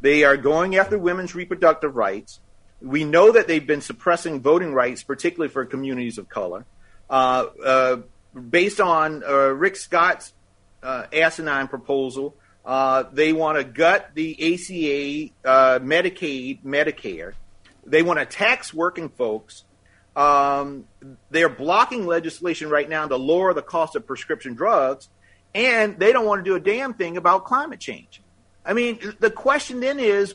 They 0.00 0.24
are 0.24 0.38
going 0.38 0.76
after 0.76 0.98
women's 0.98 1.34
reproductive 1.34 1.94
rights. 1.94 2.40
We 2.80 3.04
know 3.04 3.32
that 3.32 3.46
they've 3.46 3.66
been 3.66 3.82
suppressing 3.82 4.40
voting 4.40 4.72
rights, 4.72 5.02
particularly 5.02 5.50
for 5.52 5.66
communities 5.66 6.16
of 6.16 6.30
color. 6.30 6.64
Uh, 7.10 7.46
uh, 7.62 7.96
based 8.48 8.80
on 8.80 9.22
uh, 9.24 9.48
Rick 9.48 9.76
Scott's 9.76 10.32
uh, 10.82 11.04
asinine 11.12 11.68
proposal, 11.68 12.34
uh, 12.64 13.04
they 13.12 13.34
want 13.34 13.58
to 13.58 13.64
gut 13.64 14.10
the 14.14 14.32
ACA, 14.32 15.34
uh, 15.46 15.78
Medicaid, 15.80 16.62
Medicare. 16.62 17.34
They 17.90 18.02
want 18.02 18.18
to 18.18 18.26
tax 18.26 18.72
working 18.72 19.08
folks. 19.08 19.64
Um, 20.16 20.84
they're 21.30 21.48
blocking 21.48 22.06
legislation 22.06 22.70
right 22.70 22.88
now 22.88 23.06
to 23.06 23.16
lower 23.16 23.54
the 23.54 23.62
cost 23.62 23.94
of 23.94 24.06
prescription 24.06 24.54
drugs, 24.54 25.08
and 25.54 25.98
they 25.98 26.12
don't 26.12 26.26
want 26.26 26.44
to 26.44 26.50
do 26.50 26.56
a 26.56 26.60
damn 26.60 26.94
thing 26.94 27.16
about 27.16 27.44
climate 27.44 27.80
change. 27.80 28.20
I 28.64 28.72
mean, 28.72 28.98
the 29.20 29.30
question 29.30 29.80
then 29.80 29.98
is 29.98 30.34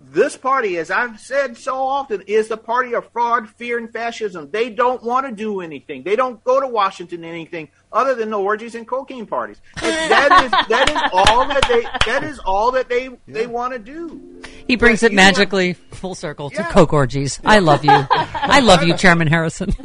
this 0.00 0.36
party, 0.36 0.76
as 0.76 0.90
I've 0.90 1.18
said 1.18 1.56
so 1.56 1.76
often, 1.76 2.22
is 2.26 2.48
the 2.48 2.56
party 2.56 2.94
of 2.94 3.10
fraud, 3.12 3.48
fear, 3.48 3.78
and 3.78 3.90
fascism. 3.90 4.50
They 4.50 4.68
don't 4.70 5.02
want 5.02 5.26
to 5.26 5.32
do 5.32 5.60
anything. 5.60 6.02
They 6.02 6.16
don't 6.16 6.42
go 6.44 6.60
to 6.60 6.68
Washington 6.68 7.24
anything 7.24 7.70
other 7.92 8.14
than 8.14 8.30
the 8.30 8.38
orgies 8.38 8.74
and 8.74 8.86
cocaine 8.86 9.26
parties. 9.26 9.60
And 9.82 10.10
that 10.10 10.44
is 10.44 10.50
that 10.68 10.90
is 10.90 11.10
all 11.12 11.48
that 11.48 11.66
they 11.68 12.10
that 12.10 12.24
is 12.24 12.38
all 12.40 12.72
that 12.72 12.88
they 12.88 13.08
they 13.26 13.46
want 13.46 13.72
to 13.72 13.78
do. 13.78 14.42
He 14.66 14.76
brings 14.76 15.02
it 15.02 15.12
you 15.12 15.18
want- 15.18 15.26
magically 15.36 15.72
full 15.92 16.14
circle 16.14 16.50
to 16.50 16.56
Yeah. 16.56 16.70
coke 16.72 16.92
orgies. 16.92 17.40
I 17.44 17.58
love 17.60 17.84
you. 17.84 17.90
I 18.10 18.60
love 18.60 18.82
you, 18.82 18.96
Chairman 18.96 19.28
Harrison. 19.28 19.74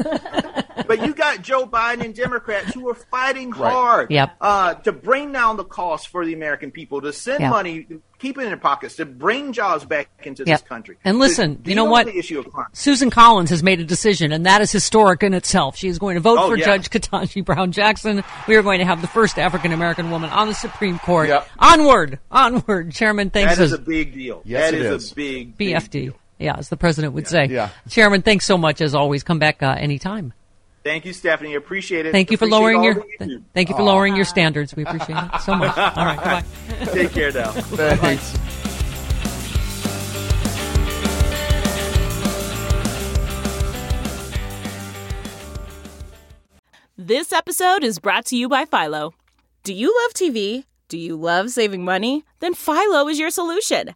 But 0.87 1.05
you 1.05 1.13
got 1.13 1.41
Joe 1.41 1.65
Biden 1.65 2.03
and 2.03 2.13
Democrats 2.15 2.73
who 2.73 2.89
are 2.89 2.93
fighting 2.95 3.51
hard 3.51 4.09
Yep. 4.11 4.35
uh, 4.41 4.73
to 4.75 4.91
bring 4.91 5.31
down 5.31 5.55
the 5.55 5.63
cost 5.63 6.09
for 6.09 6.25
the 6.25 6.33
American 6.33 6.71
people, 6.71 6.99
to 7.01 7.13
send 7.13 7.39
Yep. 7.41 7.49
money, 7.49 7.87
keep 8.21 8.37
it 8.37 8.41
in 8.41 8.47
their 8.47 8.57
pockets, 8.57 8.95
to 8.97 9.05
bring 9.05 9.51
jobs 9.51 9.83
back 9.83 10.07
into 10.23 10.43
Yep. 10.45 10.59
this 10.59 10.67
country. 10.69 10.97
And 11.03 11.15
to 11.15 11.19
listen, 11.19 11.61
you 11.65 11.75
know 11.75 11.85
what? 11.85 12.05
The 12.05 12.17
issue 12.17 12.39
of 12.39 12.49
crime. 12.51 12.67
Susan 12.73 13.09
Collins 13.09 13.49
has 13.49 13.63
made 13.63 13.79
a 13.79 13.83
decision, 13.83 14.31
and 14.31 14.45
that 14.45 14.61
is 14.61 14.71
historic 14.71 15.23
in 15.23 15.33
itself. 15.33 15.75
She 15.75 15.87
is 15.87 15.97
going 15.99 16.15
to 16.15 16.21
vote 16.21 16.37
Oh, 16.39 16.49
for 16.49 16.57
yeah. 16.57 16.65
Judge 16.65 16.89
Ketanji 16.89 17.43
Brown 17.43 17.71
Jackson. 17.71 18.23
We 18.47 18.55
are 18.55 18.61
going 18.61 18.79
to 18.79 18.85
have 18.85 19.01
the 19.01 19.07
first 19.07 19.39
African 19.39 19.73
American 19.73 20.11
woman 20.11 20.29
on 20.29 20.47
the 20.47 20.53
Supreme 20.53 20.99
Court. 20.99 21.29
Yep. 21.29 21.47
Onward, 21.59 22.19
onward, 22.31 22.91
Chairman. 22.91 23.29
Thanks. 23.31 23.57
That 23.57 23.63
is 23.63 23.73
as- 23.73 23.79
a 23.79 23.81
big 23.81 24.13
deal. 24.13 24.41
Yes, 24.45 24.71
that 24.71 24.73
it 24.77 24.85
is, 24.85 25.03
is. 25.05 25.11
a 25.11 25.15
big, 25.15 25.57
big 25.57 25.75
BFD. 25.75 25.89
deal. 25.89 26.13
Yeah, 26.39 26.55
as 26.57 26.69
the 26.69 26.77
president 26.77 27.13
would 27.13 27.27
say. 27.27 27.45
Yeah. 27.45 27.69
Chairman, 27.89 28.21
thanks 28.23 28.45
so 28.45 28.57
much 28.57 28.81
as 28.81 28.95
always. 28.95 29.23
Come 29.23 29.37
back 29.39 29.61
uh, 29.61 29.75
anytime. 29.77 30.33
Thank 30.83 31.05
you, 31.05 31.13
Stephanie. 31.13 31.53
Appreciate 31.55 32.05
it. 32.07 32.11
Thank 32.11 32.31
you 32.31 32.37
for 32.37 32.47
lowering 32.47 32.83
your 32.83 32.95
that 33.19 33.29
you 33.29 33.37
do. 33.37 33.43
thank 33.53 33.69
you 33.69 33.75
for 33.75 33.83
lowering 33.83 34.15
your 34.15 34.25
standards. 34.25 34.75
We 34.75 34.83
appreciate 34.83 35.15
it 35.15 35.41
so 35.41 35.55
much. 35.55 35.77
All 35.77 36.05
right, 36.05 36.43
goodbye. 36.69 36.93
Take 36.93 37.11
care 37.11 37.31
now. 37.31 37.51
Thanks. 37.51 38.37
This 46.97 47.33
episode 47.33 47.83
is 47.83 47.99
brought 47.99 48.25
to 48.27 48.35
you 48.35 48.47
by 48.47 48.65
Philo. 48.65 49.13
Do 49.63 49.73
you 49.73 49.95
love 50.03 50.13
TV? 50.13 50.65
Do 50.87 50.97
you 50.97 51.15
love 51.15 51.49
saving 51.49 51.83
money? 51.83 52.23
Then 52.39 52.53
Philo 52.53 53.07
is 53.07 53.17
your 53.19 53.29
solution. 53.29 53.95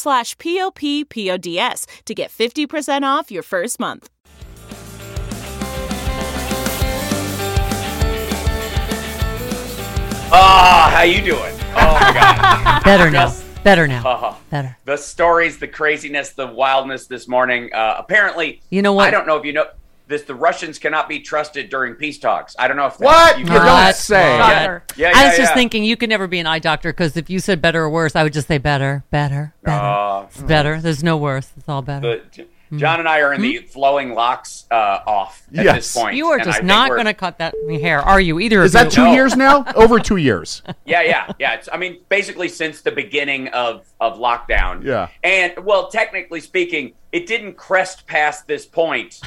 slash 0.00 0.36
p-o-p-p-o-d-s 0.38 1.86
to 2.06 2.14
get 2.14 2.30
50% 2.30 3.02
off 3.02 3.30
your 3.30 3.42
first 3.44 3.78
month. 3.78 4.08
Ah, 10.32 10.90
how 10.94 11.02
you 11.02 11.20
doing? 11.20 11.52
Oh 11.74 11.98
my 12.00 12.12
god. 12.14 12.82
Better 12.84 13.10
now. 13.10 13.26
Just- 13.26 13.44
Better 13.62 13.86
now. 13.86 14.06
Uh, 14.08 14.34
Better. 14.48 14.78
the 14.86 14.96
stories, 14.96 15.58
the 15.58 15.68
craziness, 15.68 16.30
the 16.30 16.46
wildness 16.46 17.06
this 17.06 17.28
morning. 17.28 17.68
Uh, 17.74 17.96
apparently, 17.98 18.62
You 18.70 18.80
know 18.80 18.94
what? 18.94 19.06
I 19.06 19.10
don't 19.10 19.26
know 19.26 19.36
if 19.36 19.44
you 19.44 19.52
know 19.52 19.66
this. 20.10 20.22
The 20.24 20.34
Russians 20.34 20.78
cannot 20.78 21.08
be 21.08 21.20
trusted 21.20 21.70
during 21.70 21.94
peace 21.94 22.18
talks. 22.18 22.54
I 22.58 22.68
don't 22.68 22.76
know 22.76 22.86
if 22.86 22.98
that, 22.98 23.04
What? 23.04 23.38
You 23.38 23.44
You 23.44 23.50
know 23.50 23.56
don't 23.56 23.64
that. 23.66 23.96
say. 23.96 24.36
Yeah, 24.36 24.48
Better. 24.48 24.84
yeah, 24.96 25.12
I 25.14 25.22
yeah, 25.22 25.28
was 25.28 25.36
just 25.38 25.54
thinking 25.54 25.84
you 25.84 25.96
could 25.96 26.10
never 26.10 26.26
be 26.26 26.38
an 26.38 26.46
eye 26.46 26.58
doctor 26.58 26.92
because 26.92 27.16
if 27.16 27.30
you 27.30 27.38
said 27.40 27.62
better 27.62 27.82
or 27.84 27.88
worse, 27.90 28.14
I 28.14 28.22
would 28.24 28.32
just 28.34 28.48
say 28.48 28.58
better, 28.58 29.04
better, 29.10 29.54
better. 29.62 29.84
Uh, 29.86 30.24
It's 30.26 30.42
better. 30.42 30.80
There's 30.80 31.02
no 31.02 31.16
worse. 31.16 31.50
It's 31.56 31.68
all 31.68 31.80
better. 31.82 32.20
but 32.36 32.46
John 32.76 33.00
and 33.00 33.08
I 33.08 33.20
are 33.20 33.32
in 33.34 33.40
the 33.42 33.58
flowing 33.58 34.14
locks 34.14 34.64
uh, 34.70 35.00
off 35.04 35.42
at 35.56 35.64
Yes. 35.64 35.74
this 35.76 35.92
point. 35.96 36.12
Hmm? 36.12 36.18
you 36.18 36.26
are 36.28 36.38
just 36.38 36.62
not 36.62 36.90
going 36.90 37.06
to 37.06 37.14
cut 37.14 37.38
that 37.38 37.52
hair, 37.68 38.00
are 38.00 38.20
you? 38.20 38.38
Either 38.38 38.62
Is 38.62 38.76
of 38.76 38.80
that 38.80 38.84
you. 38.86 38.90
two 38.96 39.04
No. 39.06 39.12
years 39.12 39.34
now? 39.36 39.64
Over 39.74 39.98
two 39.98 40.18
years. 40.18 40.62
Yeah, 40.84 41.02
yeah, 41.02 41.32
yeah. 41.40 41.54
It's, 41.54 41.68
I 41.72 41.76
mean, 41.78 41.98
basically 42.08 42.48
since 42.48 42.80
the 42.82 42.92
beginning 42.92 43.48
of 43.48 43.86
of 44.00 44.18
lockdown. 44.20 44.84
Yeah. 44.84 45.08
And 45.24 45.64
well, 45.64 45.88
technically 45.90 46.38
speaking, 46.40 46.92
it 47.10 47.26
didn't 47.26 47.56
crest 47.56 48.06
past 48.06 48.46
this 48.46 48.66
point 48.66 49.20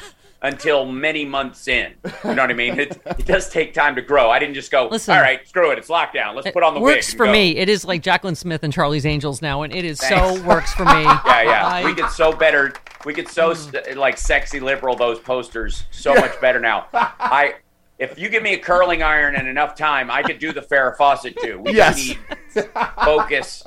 until 0.44 0.84
many 0.84 1.24
months 1.24 1.66
in. 1.68 1.94
You 2.22 2.34
know 2.34 2.42
what 2.42 2.50
I 2.50 2.54
mean? 2.54 2.78
It, 2.78 3.00
it 3.18 3.24
does 3.26 3.48
take 3.48 3.72
time 3.72 3.94
to 3.96 4.02
grow. 4.02 4.30
I 4.30 4.38
didn't 4.38 4.54
just 4.54 4.70
go. 4.70 4.88
Listen. 4.90 5.16
All 5.16 5.22
right, 5.22 5.46
screw 5.48 5.70
it. 5.72 5.78
It's 5.78 5.88
lockdown. 5.88 6.34
Let's 6.34 6.50
put 6.50 6.62
on 6.62 6.74
the 6.74 6.80
wig 6.80 6.96
works 6.96 7.14
for 7.14 7.26
go." 7.26 7.32
me. 7.32 7.56
It 7.56 7.68
is 7.68 7.84
like 7.84 8.02
Jaclyn 8.02 8.36
Smith 8.36 8.62
and 8.62 8.72
Charlie's 8.72 9.06
Angels 9.06 9.40
now, 9.42 9.62
and 9.62 9.74
it 9.74 9.84
is 9.84 9.98
Thanks. 9.98 10.40
so 10.40 10.46
works 10.46 10.72
for 10.74 10.84
me. 10.84 10.92
Yeah, 11.24 11.42
yeah. 11.42 11.66
I- 11.66 11.84
we 11.84 11.94
did 11.94 12.10
so 12.10 12.32
better 12.32 12.72
We 13.04 13.14
could 13.14 13.28
so 13.28 13.48
hmm. 13.54 13.54
st- 13.54 13.96
like 13.96 14.18
sexy 14.18 14.60
liberal 14.60 14.94
those 14.94 15.18
posters 15.18 15.84
so 15.90 16.14
much 16.14 16.38
better 16.40 16.60
now. 16.60 16.86
I 16.92 17.54
if 17.98 18.18
you 18.18 18.28
give 18.28 18.42
me 18.42 18.54
a 18.54 18.58
curling 18.58 19.02
iron 19.02 19.36
and 19.36 19.46
enough 19.48 19.76
time, 19.76 20.10
I 20.10 20.22
could 20.22 20.38
do 20.38 20.52
the 20.52 20.60
Farrah 20.60 20.96
Fawcett 20.96 21.36
too. 21.40 21.60
We 21.60 21.74
Yes. 21.74 21.96
just 22.04 22.18
need 22.54 22.70
focus. 23.04 23.62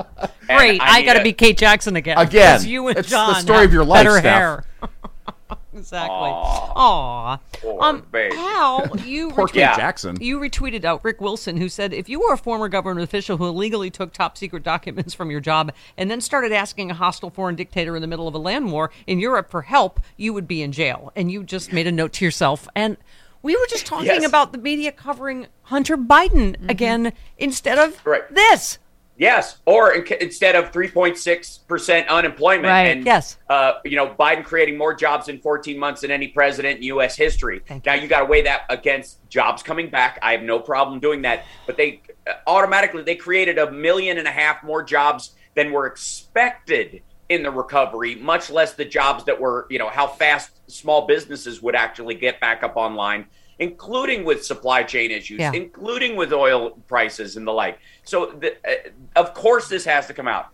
Great. 0.47 0.81
I, 0.83 0.99
need 0.99 1.05
got 1.05 1.13
to 1.13 1.23
be 1.23 1.33
Kate 1.33 1.57
Jackson 1.57 1.95
again. 1.95 2.17
Again. 2.17 2.55
Because 2.55 2.65
You 2.65 2.87
and 2.89 2.97
It's 2.97 3.09
the 3.09 3.33
story 3.35 3.65
of 3.65 3.73
your 3.73 3.85
life, 3.85 4.05
better 4.05 4.19
Steph. 4.19 4.23
hair. 4.23 4.65
Exactly. 5.77 6.15
Aw. 6.31 7.37
Poor 7.53 7.83
Um, 7.83 8.05
baby. 8.11 8.35
Hal, 8.35 8.97
you 9.05 9.31
Poor 9.31 9.47
Kate 9.47 9.59
Yeah. 9.59 9.75
Jackson. 9.77 10.17
You 10.21 10.39
retweeted 10.39 10.83
out 10.85 11.03
Rick 11.03 11.21
Wilson, 11.21 11.57
who 11.57 11.69
said, 11.69 11.93
if 11.93 12.09
you 12.09 12.19
were 12.19 12.33
a 12.33 12.37
former 12.37 12.67
government 12.69 13.03
official 13.03 13.37
who 13.37 13.45
illegally 13.47 13.89
took 13.89 14.13
top 14.13 14.37
secret 14.37 14.63
documents 14.63 15.13
from 15.13 15.31
your 15.31 15.39
job 15.39 15.71
and 15.97 16.09
then 16.11 16.21
started 16.21 16.51
asking 16.51 16.91
a 16.91 16.93
hostile 16.95 17.29
foreign 17.29 17.55
dictator 17.55 17.95
in 17.95 18.01
the 18.01 18.07
middle 18.07 18.27
of 18.27 18.33
a 18.33 18.39
land 18.39 18.71
war 18.71 18.91
in 19.05 19.19
Europe 19.19 19.49
for 19.49 19.63
help, 19.63 19.99
you 20.17 20.33
would 20.33 20.47
be 20.47 20.61
in 20.61 20.71
jail. 20.71 21.11
And 21.15 21.31
you 21.31 21.43
just 21.43 21.71
made 21.73 21.87
a 21.87 21.91
note 21.91 22.13
to 22.13 22.25
yourself. 22.25 22.67
And 22.75 22.97
we 23.43 23.55
were 23.55 23.67
just 23.69 23.85
talking 23.85 24.07
Yes. 24.07 24.25
about 24.27 24.51
the 24.51 24.57
media 24.57 24.91
covering 24.91 25.47
Hunter 25.63 25.97
Biden 25.97 26.69
again 26.69 27.13
instead 27.37 27.77
of 27.77 28.03
Right. 28.05 28.23
this. 28.33 28.79
Yes, 29.17 29.57
or 29.65 29.93
in, 29.93 30.05
instead 30.21 30.55
of 30.55 30.71
3.6 30.71 31.67
percent 31.67 32.07
unemployment, 32.07 32.67
Right. 32.67 32.87
and 32.97 33.05
Yes. 33.05 33.37
uh, 33.49 33.73
you 33.83 33.95
know 33.95 34.07
Biden 34.07 34.43
creating 34.43 34.77
more 34.77 34.93
jobs 34.93 35.27
in 35.27 35.39
14 35.39 35.77
months 35.77 36.01
than 36.01 36.11
any 36.11 36.27
president 36.27 36.77
in 36.77 36.83
U.S. 36.83 37.15
history. 37.15 37.61
now 37.85 37.95
you 37.95 38.07
got 38.07 38.19
to 38.19 38.25
weigh 38.25 38.43
that 38.43 38.63
against 38.69 39.27
jobs 39.29 39.63
coming 39.63 39.89
back. 39.89 40.19
I 40.21 40.33
have 40.33 40.43
no 40.43 40.59
problem 40.59 40.99
doing 40.99 41.23
that, 41.23 41.45
but 41.65 41.77
they 41.77 42.01
uh, 42.27 42.33
automatically 42.45 43.01
they 43.03 43.15
created 43.15 43.57
a 43.57 43.71
million 43.71 44.19
and 44.19 44.27
a 44.27 44.31
half 44.31 44.63
more 44.63 44.83
jobs 44.83 45.35
than 45.55 45.71
were 45.71 45.87
expected 45.87 47.01
in 47.29 47.43
the 47.43 47.51
recovery, 47.51 48.15
much 48.15 48.49
less 48.49 48.73
the 48.75 48.85
jobs 48.85 49.23
that 49.25 49.39
were 49.39 49.65
you 49.69 49.79
know 49.79 49.89
how 49.89 50.05
fast 50.07 50.51
small 50.69 51.07
businesses 51.07 51.61
would 51.61 51.75
actually 51.75 52.13
get 52.15 52.39
back 52.39 52.61
up 52.61 52.75
online. 52.77 53.25
Including 53.59 54.23
with 54.23 54.45
supply 54.45 54.83
chain 54.83 55.09
issues, 55.11 55.39
Yeah. 55.39 55.51
including 55.53 56.15
with 56.15 56.31
oil 56.31 56.71
prices 56.87 57.37
and 57.37 57.47
the 57.47 57.51
like. 57.51 57.79
So, 58.03 58.27
the, 58.27 58.55
uh, 58.67 58.89
of 59.15 59.33
course, 59.33 59.67
this 59.67 59.83
has 59.85 60.07
to 60.07 60.13
come 60.13 60.27
out. 60.27 60.47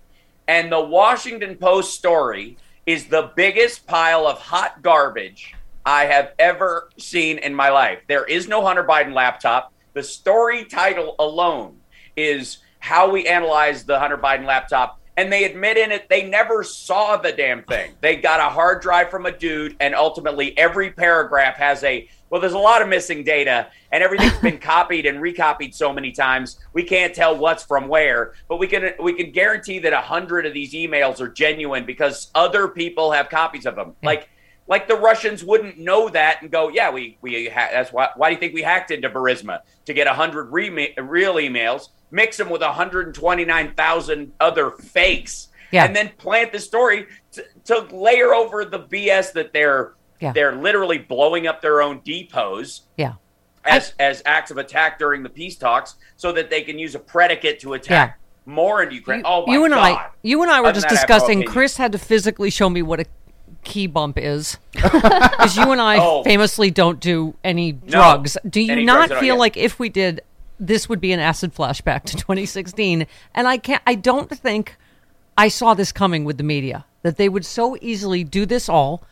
And 0.48 0.72
the 0.72 0.80
Washington 0.82 1.56
Post 1.58 1.94
story 1.96 2.58
is 2.86 3.08
the 3.08 3.32
biggest 3.36 3.88
pile 3.88 4.28
of 4.28 4.38
hot 4.40 4.82
garbage 4.82 5.54
I 5.86 6.06
have 6.06 6.32
ever 6.40 6.90
seen 6.98 7.38
in 7.40 7.54
my 7.54 7.70
life. 7.70 8.00
There 8.08 8.24
is 8.26 8.48
no 8.48 8.66
Hunter 8.66 8.84
Biden 8.84 9.14
laptop. 9.14 9.74
The 9.94 10.04
story 10.04 10.66
title 10.66 11.16
alone 11.20 11.78
is 12.16 12.60
how 12.80 13.10
we 13.10 13.28
analyze 13.28 13.84
the 13.84 14.00
Hunter 14.00 14.18
Biden 14.18 14.46
laptop. 14.46 15.00
And 15.16 15.32
they 15.32 15.44
admit 15.44 15.78
in 15.78 15.92
it 15.92 16.10
they 16.10 16.24
never 16.28 16.64
saw 16.64 17.18
the 17.18 17.32
damn 17.32 17.64
thing. 17.64 17.92
They 18.02 18.16
got 18.16 18.40
a 18.40 18.50
hard 18.50 18.82
drive 18.82 19.10
from 19.12 19.26
a 19.28 19.32
dude, 19.32 19.76
and 19.80 19.94
ultimately 19.94 20.58
every 20.58 20.90
paragraph 20.92 21.56
has 21.58 21.84
a 21.84 22.10
well, 22.34 22.42
there's 22.42 22.54
a 22.54 22.58
lot 22.58 22.82
of 22.82 22.88
missing 22.88 23.24
data, 23.24 23.68
and 23.92 24.02
everything's 24.04 24.40
been 24.40 24.58
copied 24.74 25.06
and 25.06 25.22
recopied 25.22 25.76
so 25.76 25.94
many 25.94 26.12
times 26.12 26.58
we 26.74 26.82
can't 26.82 27.14
tell 27.14 27.38
what's 27.38 27.64
from 27.64 27.88
where. 27.88 28.34
But 28.50 28.58
we 28.58 28.66
can 28.66 28.90
we 29.00 29.14
can 29.14 29.30
guarantee 29.30 29.78
that 29.78 29.94
a 29.94 30.02
hundred 30.02 30.48
of 30.48 30.54
these 30.56 30.74
emails 30.74 31.22
are 31.22 31.28
genuine 31.28 31.86
because 31.86 32.32
other 32.34 32.68
people 32.68 33.12
have 33.12 33.30
copies 33.30 33.68
of 33.68 33.76
them. 33.76 33.90
Hmm. 33.90 34.06
Like 34.08 34.30
like 34.66 34.88
the 34.88 34.96
Russians 34.96 35.44
wouldn't 35.44 35.78
know 35.78 36.10
that 36.10 36.42
and 36.42 36.50
go, 36.50 36.70
yeah, 36.70 36.90
we 36.90 37.20
we 37.22 37.50
ha- 37.50 37.70
that's 37.72 37.94
why. 37.94 38.10
Why 38.16 38.30
do 38.30 38.34
you 38.34 38.40
think 38.40 38.56
we 38.56 38.64
hacked 38.64 38.90
into 38.90 39.12
Burisma 39.12 39.60
to 39.86 39.94
get 39.94 40.08
hundred 40.08 40.46
re- 40.46 40.96
real 40.98 41.36
emails, 41.36 41.90
mix 42.10 42.38
them 42.38 42.50
with 42.50 42.64
hundred 42.64 43.06
and 43.06 43.14
twenty 43.14 43.46
nine 43.46 43.76
thousand 43.76 44.32
other 44.40 44.72
fakes, 44.72 45.50
Yeah. 45.72 45.86
and 45.86 45.96
then 45.96 46.10
plant 46.18 46.52
the 46.52 46.60
story 46.60 47.06
to, 47.34 47.46
to 47.66 47.82
layer 47.96 48.34
over 48.34 48.66
the 48.66 48.80
BS 48.80 49.34
that 49.34 49.54
they're 49.54 49.94
Yeah. 50.20 50.32
they're 50.34 50.56
literally 50.56 50.98
blowing 51.00 51.48
up 51.48 51.62
their 51.62 51.82
own 51.82 52.02
depots 52.06 52.82
Yeah. 52.98 53.14
as 53.66 53.94
as 54.00 54.22
acts 54.26 54.52
of 54.52 54.58
attack 54.58 55.00
during 55.00 55.24
the 55.24 55.30
peace 55.30 55.56
talks, 55.58 55.96
so 56.16 56.32
that 56.32 56.50
they 56.50 56.62
can 56.62 56.80
use 56.80 56.96
a 56.96 57.00
predicate 57.00 57.60
to 57.62 57.74
attack 57.74 58.20
more 58.46 58.84
in 58.84 58.92
Ukraine. 58.92 59.20
You, 59.20 59.26
oh 59.26 59.46
my 59.46 59.54
you 59.54 59.64
and 59.66 59.74
god! 59.74 59.84
I, 59.98 60.08
you 60.22 60.42
and 60.42 60.52
I 60.52 60.62
were 60.62 60.68
Other 60.68 60.76
just 60.82 60.90
than 60.90 60.96
that, 60.96 61.10
I 61.10 61.14
have 61.14 61.22
no 61.22 61.28
discussing. 61.28 61.46
Chris 61.46 61.78
had 61.78 61.92
to 61.94 61.98
physically 61.98 62.50
show 62.50 62.70
me 62.70 62.82
what 62.82 63.00
a 63.00 63.06
key 63.64 63.88
bump 63.88 64.18
is, 64.18 64.58
because 64.74 65.56
you 65.58 65.72
and 65.72 65.80
I 65.82 65.98
Oh. 66.00 66.24
famously 66.24 66.70
don't 66.72 67.00
do 67.00 67.36
any 67.44 67.72
drugs. 67.72 68.38
Do 68.50 68.60
you 68.62 68.84
not 68.84 68.96
drugs 69.08 69.12
at 69.12 69.16
all, 69.16 69.22
feel 69.22 69.38
like 69.38 69.56
if 69.58 69.80
we 69.80 69.88
did, 69.90 70.22
this 70.60 70.90
would 70.90 71.00
be 71.02 71.12
an 71.14 71.20
acid 71.22 71.54
flashback 71.56 72.04
to 72.04 72.18
2016? 72.18 73.08
And 73.34 73.48
I 73.48 73.58
can't. 73.58 73.82
I 73.88 73.96
don't 73.96 74.30
think 74.30 74.76
I 75.38 75.48
saw 75.48 75.74
this 75.74 75.92
coming 75.94 76.26
with 76.26 76.38
the 76.38 76.44
media 76.44 76.86
that 77.04 77.18
they 77.18 77.30
would 77.30 77.46
so 77.46 77.78
easily 77.82 78.24
do 78.26 78.46
this 78.46 78.68
all 78.70 79.04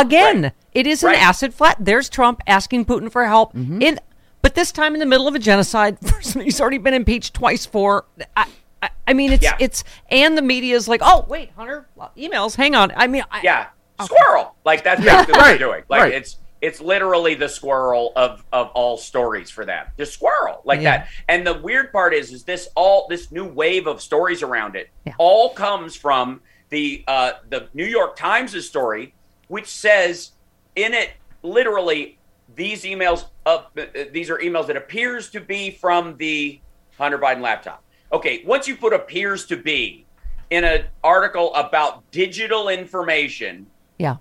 again. 0.00 0.42
Right. 0.42 0.52
It 0.72 0.86
is 0.86 1.02
an 1.02 1.10
Right. 1.10 1.22
acid 1.22 1.54
flat. 1.54 1.76
There's 1.80 2.08
Trump 2.08 2.42
asking 2.46 2.84
Putin 2.86 3.10
for 3.10 3.24
help 3.26 3.54
in. 3.54 3.98
But 4.40 4.54
this 4.54 4.70
time 4.70 4.94
in 4.94 5.00
the 5.00 5.06
middle 5.06 5.26
of 5.26 5.34
a 5.34 5.38
genocide, 5.38 5.98
he's 6.34 6.60
already 6.60 6.78
been 6.78 6.94
impeached 6.94 7.34
twice 7.34 7.66
for. 7.66 8.04
I, 8.36 8.46
I, 8.82 8.90
I 9.08 9.12
mean, 9.12 9.32
it's 9.32 9.42
Yeah. 9.42 9.56
it's 9.58 9.82
and 10.10 10.38
the 10.38 10.42
media 10.42 10.76
is 10.76 10.86
like, 10.88 11.00
oh 11.04 11.24
wait, 11.28 11.50
Hunter, 11.56 11.88
emails. 12.16 12.54
Hang 12.54 12.74
on. 12.76 12.92
I 12.96 13.08
mean, 13.08 13.24
I, 13.30 13.40
Yeah, 13.42 13.66
squirrel. 14.04 14.54
Like 14.64 14.84
that's 14.84 15.02
Yeah, 15.02 15.16
basically 15.16 15.38
what 15.40 15.46
they're 15.48 15.58
doing. 15.58 15.82
Like 15.88 16.00
right. 16.02 16.12
it's 16.14 16.36
it's 16.60 16.80
literally 16.80 17.34
the 17.34 17.48
squirrel 17.48 18.12
of 18.16 18.44
of 18.52 18.68
all 18.74 18.96
stories 18.96 19.50
for 19.50 19.64
them. 19.64 19.86
The 19.96 20.06
squirrel 20.06 20.60
like 20.64 20.80
Yeah. 20.80 20.98
that. 20.98 21.08
And 21.28 21.44
the 21.46 21.54
weird 21.54 21.90
part 21.92 22.14
is, 22.14 22.32
is 22.32 22.44
this 22.44 22.68
all 22.76 23.06
this 23.08 23.32
new 23.32 23.44
wave 23.44 23.86
of 23.88 24.00
stories 24.00 24.42
around 24.44 24.76
it 24.76 24.88
Yeah. 25.04 25.14
all 25.18 25.50
comes 25.54 25.96
from 25.96 26.40
the 26.70 27.02
uh, 27.08 27.32
the 27.48 27.68
New 27.74 27.86
York 27.86 28.14
Times' 28.16 28.64
story, 28.66 29.14
which 29.48 29.66
says 29.66 30.32
in 30.76 30.94
it 30.94 31.10
literally 31.42 32.18
these 32.54 32.84
emails 32.84 33.26
up 33.44 33.76
uh, 33.78 33.84
these 34.12 34.30
are 34.30 34.38
emails 34.38 34.66
that 34.66 34.76
appears 34.76 35.30
to 35.30 35.40
be 35.40 35.70
from 35.70 36.16
the 36.16 36.60
Hunter 36.96 37.18
Biden 37.18 37.40
laptop. 37.40 37.82
Okay, 38.12 38.42
once 38.46 38.66
you 38.66 38.76
put 38.76 38.92
appears 38.92 39.46
to 39.46 39.56
be 39.56 40.06
in 40.50 40.64
an 40.64 40.84
article 41.04 41.54
about 41.54 42.10
digital 42.10 42.68
information, 42.68 43.66
yeah, 43.98 44.16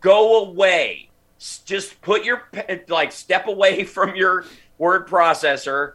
go 0.00 0.44
away. 0.44 1.10
Just 1.64 2.00
put 2.00 2.24
your 2.24 2.48
like 2.88 3.12
step 3.12 3.46
away 3.46 3.84
from 3.94 4.16
your 4.16 4.44
word 4.78 5.06
processor 5.06 5.94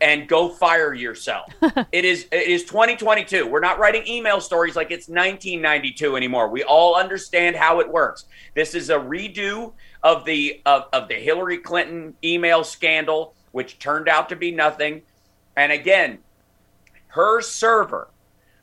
and 0.00 0.28
go 0.28 0.48
fire 0.48 0.94
yourself. 0.94 1.52
it 1.92 2.04
is 2.04 2.26
it 2.32 2.48
is 2.48 2.64
2022. 2.64 3.46
We're 3.46 3.60
not 3.60 3.78
writing 3.78 4.06
email 4.06 4.40
stories 4.40 4.76
like 4.76 4.90
it's 4.90 5.08
1992 5.08 6.16
anymore. 6.16 6.48
We 6.48 6.62
all 6.62 6.96
understand 6.96 7.56
how 7.56 7.80
it 7.80 7.88
works. 7.88 8.26
This 8.54 8.74
is 8.74 8.90
a 8.90 8.96
redo 8.96 9.72
of 10.02 10.24
the 10.24 10.60
of, 10.66 10.84
of 10.92 11.08
the 11.08 11.14
Hillary 11.14 11.58
Clinton 11.58 12.14
email 12.22 12.64
scandal, 12.64 13.34
which 13.52 13.78
turned 13.78 14.08
out 14.08 14.28
to 14.28 14.36
be 14.36 14.50
nothing. 14.50 15.02
And 15.56 15.72
again, 15.72 16.18
her 17.08 17.40
server 17.40 18.08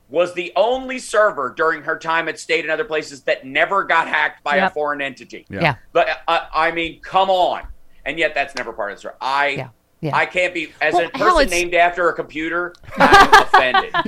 was 0.09 0.33
the 0.33 0.51
only 0.57 0.99
server 0.99 1.53
during 1.55 1.81
her 1.83 1.97
time 1.97 2.27
at 2.27 2.37
state 2.37 2.65
and 2.65 2.71
other 2.71 2.83
places 2.83 3.23
that 3.23 3.45
never 3.45 3.85
got 3.85 4.07
hacked 4.09 4.43
by 4.43 4.57
a 4.57 4.69
foreign 4.69 5.01
entity. 5.01 5.45
Yeah. 5.49 5.61
yeah. 5.61 5.75
But 5.93 6.09
uh, 6.27 6.47
I 6.53 6.71
mean, 6.71 6.99
come 6.99 7.29
on. 7.29 7.65
And 8.05 8.19
yet 8.19 8.35
that's 8.35 8.53
never 8.55 8.73
part 8.73 8.91
of 8.91 8.97
the 8.97 8.99
story. 8.99 9.15
I 9.21 9.47
Yeah, 9.49 9.69
yeah. 10.01 10.15
I 10.15 10.25
can't 10.25 10.53
be 10.53 10.71
as 10.81 10.93
Well, 10.93 11.05
a 11.05 11.09
person 11.09 11.41
it's- 11.43 11.49
named 11.51 11.73
after 11.73 12.09
a 12.09 12.13
computer, 12.13 12.73
I'm 12.97 13.43
offended. 13.43 13.93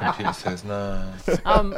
Computer 0.00 0.32
says 0.32 0.64
no. 0.64 1.02
Um, 1.44 1.74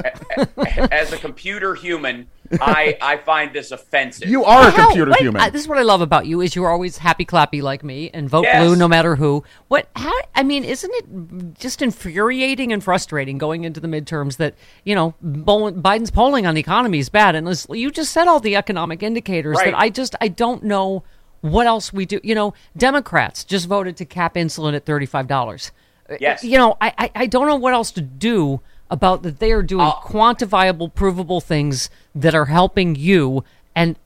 as 0.90 1.12
a 1.12 1.18
computer 1.18 1.74
human, 1.74 2.28
I 2.60 2.96
I 3.00 3.16
find 3.18 3.52
this 3.52 3.70
offensive. 3.70 4.28
You 4.28 4.44
are 4.44 4.68
a 4.68 4.70
Hal, 4.70 4.86
computer 4.86 5.10
wait, 5.10 5.20
human. 5.20 5.40
uh, 5.42 5.50
this 5.50 5.62
is 5.62 5.68
what 5.68 5.78
I 5.78 5.82
love 5.82 6.00
about 6.00 6.26
you 6.26 6.40
is 6.40 6.54
you're 6.54 6.68
always 6.70 6.98
happy 6.98 7.24
clappy 7.24 7.62
like 7.62 7.82
me 7.84 8.10
and 8.12 8.28
vote 8.28 8.42
Yes. 8.44 8.64
blue 8.64 8.76
no 8.76 8.88
matter 8.88 9.16
who. 9.16 9.44
What? 9.68 9.88
How? 9.96 10.12
I 10.34 10.42
mean, 10.42 10.64
isn't 10.64 10.90
it 10.94 11.58
just 11.58 11.82
infuriating 11.82 12.72
and 12.72 12.82
frustrating 12.82 13.38
going 13.38 13.64
into 13.64 13.80
the 13.80 13.88
midterms 13.88 14.36
that 14.36 14.54
you 14.84 14.94
know 14.94 15.14
Biden's 15.24 16.10
polling 16.10 16.46
on 16.46 16.54
the 16.54 16.60
economy 16.60 16.98
is 16.98 17.08
bad, 17.08 17.34
and 17.34 17.48
you 17.70 17.90
just 17.90 18.12
said 18.12 18.28
all 18.28 18.40
the 18.40 18.56
economic 18.56 19.02
indicators 19.02 19.56
Right. 19.56 19.66
that 19.72 19.78
I 19.78 19.88
just 19.90 20.14
I 20.20 20.28
don't 20.28 20.62
know 20.64 21.04
what 21.42 21.66
else 21.66 21.92
we 21.92 22.06
do. 22.06 22.18
You 22.24 22.34
know, 22.34 22.54
Democrats 22.76 23.44
just 23.44 23.68
voted 23.68 23.96
to 23.98 24.04
cap 24.04 24.34
insulin 24.34 24.74
at 24.74 24.86
thirty 24.86 25.06
five 25.06 25.26
dollars. 25.26 25.70
Yes. 26.18 26.42
You 26.42 26.58
know, 26.58 26.76
I, 26.80 26.92
I 26.98 27.10
I 27.14 27.26
don't 27.26 27.46
know 27.46 27.56
what 27.56 27.74
else 27.74 27.90
to 27.92 28.00
do 28.00 28.60
about 28.90 29.22
that. 29.22 29.38
They 29.38 29.52
are 29.52 29.62
doing 29.62 29.86
quantifiable, 30.02 30.92
provable 30.94 31.40
things 31.40 31.90
that 32.14 32.34
are 32.34 32.46
helping 32.46 32.94
you, 32.94 33.44
and 33.74 33.96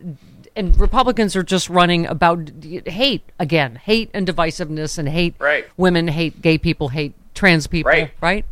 and 0.55 0.79
Republicans 0.81 1.37
are 1.37 1.43
just 1.43 1.69
running 1.69 2.07
about 2.07 2.51
hate 2.87 3.23
again, 3.39 3.77
hate 3.77 4.11
and 4.15 4.27
divisiveness, 4.27 4.99
and 4.99 5.09
hate 5.09 5.35
Right. 5.39 5.67
women, 5.77 6.09
hate 6.09 6.41
gay 6.41 6.59
people, 6.59 6.89
hate 6.89 7.15
trans 7.35 7.67
people, 7.67 7.91
Right. 7.91 8.11
right? 8.21 8.45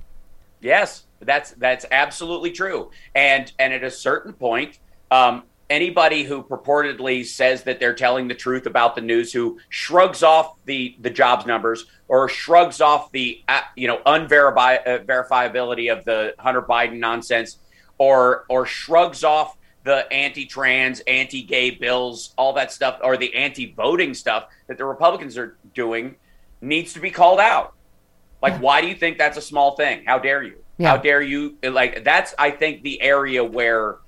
Yes, 0.60 1.04
that's 1.20 1.52
that's 1.52 1.86
absolutely 1.90 2.50
true. 2.50 2.90
And 3.14 3.50
and 3.58 3.72
at 3.72 3.84
a 3.84 3.90
certain 3.90 4.32
point, 4.32 4.78
um, 5.10 5.44
anybody 5.70 6.24
who 6.24 6.42
purportedly 6.42 7.24
says 7.24 7.62
that 7.64 7.80
they're 7.80 7.94
telling 7.94 8.28
the 8.28 8.34
truth 8.34 8.66
about 8.66 8.94
the 8.94 9.00
news, 9.00 9.32
who 9.32 9.58
shrugs 9.68 10.22
off 10.22 10.56
the 10.64 10.96
the 11.00 11.10
jobs 11.10 11.46
numbers 11.46 11.86
or 12.08 12.28
shrugs 12.28 12.80
off 12.80 13.10
the 13.12 13.42
uh, 13.48 13.60
you 13.76 13.88
know 13.88 14.00
unverifiability 14.06 15.90
uh, 15.90 15.96
of 15.96 16.04
the 16.04 16.34
Hunter 16.38 16.62
Biden 16.62 16.98
nonsense, 16.98 17.58
or 17.98 18.44
or 18.48 18.66
shrugs 18.66 19.24
off 19.24 19.56
the 19.84 20.10
anti-trans, 20.10 21.00
anti-gay 21.00 21.72
bills, 21.72 22.32
all 22.38 22.54
that 22.54 22.72
stuff, 22.72 22.98
or 23.02 23.18
the 23.18 23.34
anti-voting 23.34 24.14
stuff 24.14 24.46
that 24.66 24.78
the 24.78 24.84
Republicans 24.84 25.36
are 25.36 25.58
doing, 25.74 26.16
needs 26.62 26.94
to 26.94 27.00
be 27.00 27.10
called 27.10 27.38
out. 27.38 27.74
Like, 28.40 28.58
why 28.62 28.80
do 28.80 28.86
you 28.86 28.94
think 28.94 29.18
that's 29.18 29.36
a 29.36 29.42
small 29.42 29.76
thing? 29.76 30.04
How 30.06 30.18
dare 30.18 30.42
you? 30.42 30.56
Yeah. 30.78 30.88
How 30.88 30.96
dare 30.96 31.20
you? 31.20 31.58
Like, 31.62 32.02
that's 32.02 32.34
I 32.38 32.50
think 32.50 32.82
the 32.82 33.00
area 33.02 33.44
where, 33.44 33.98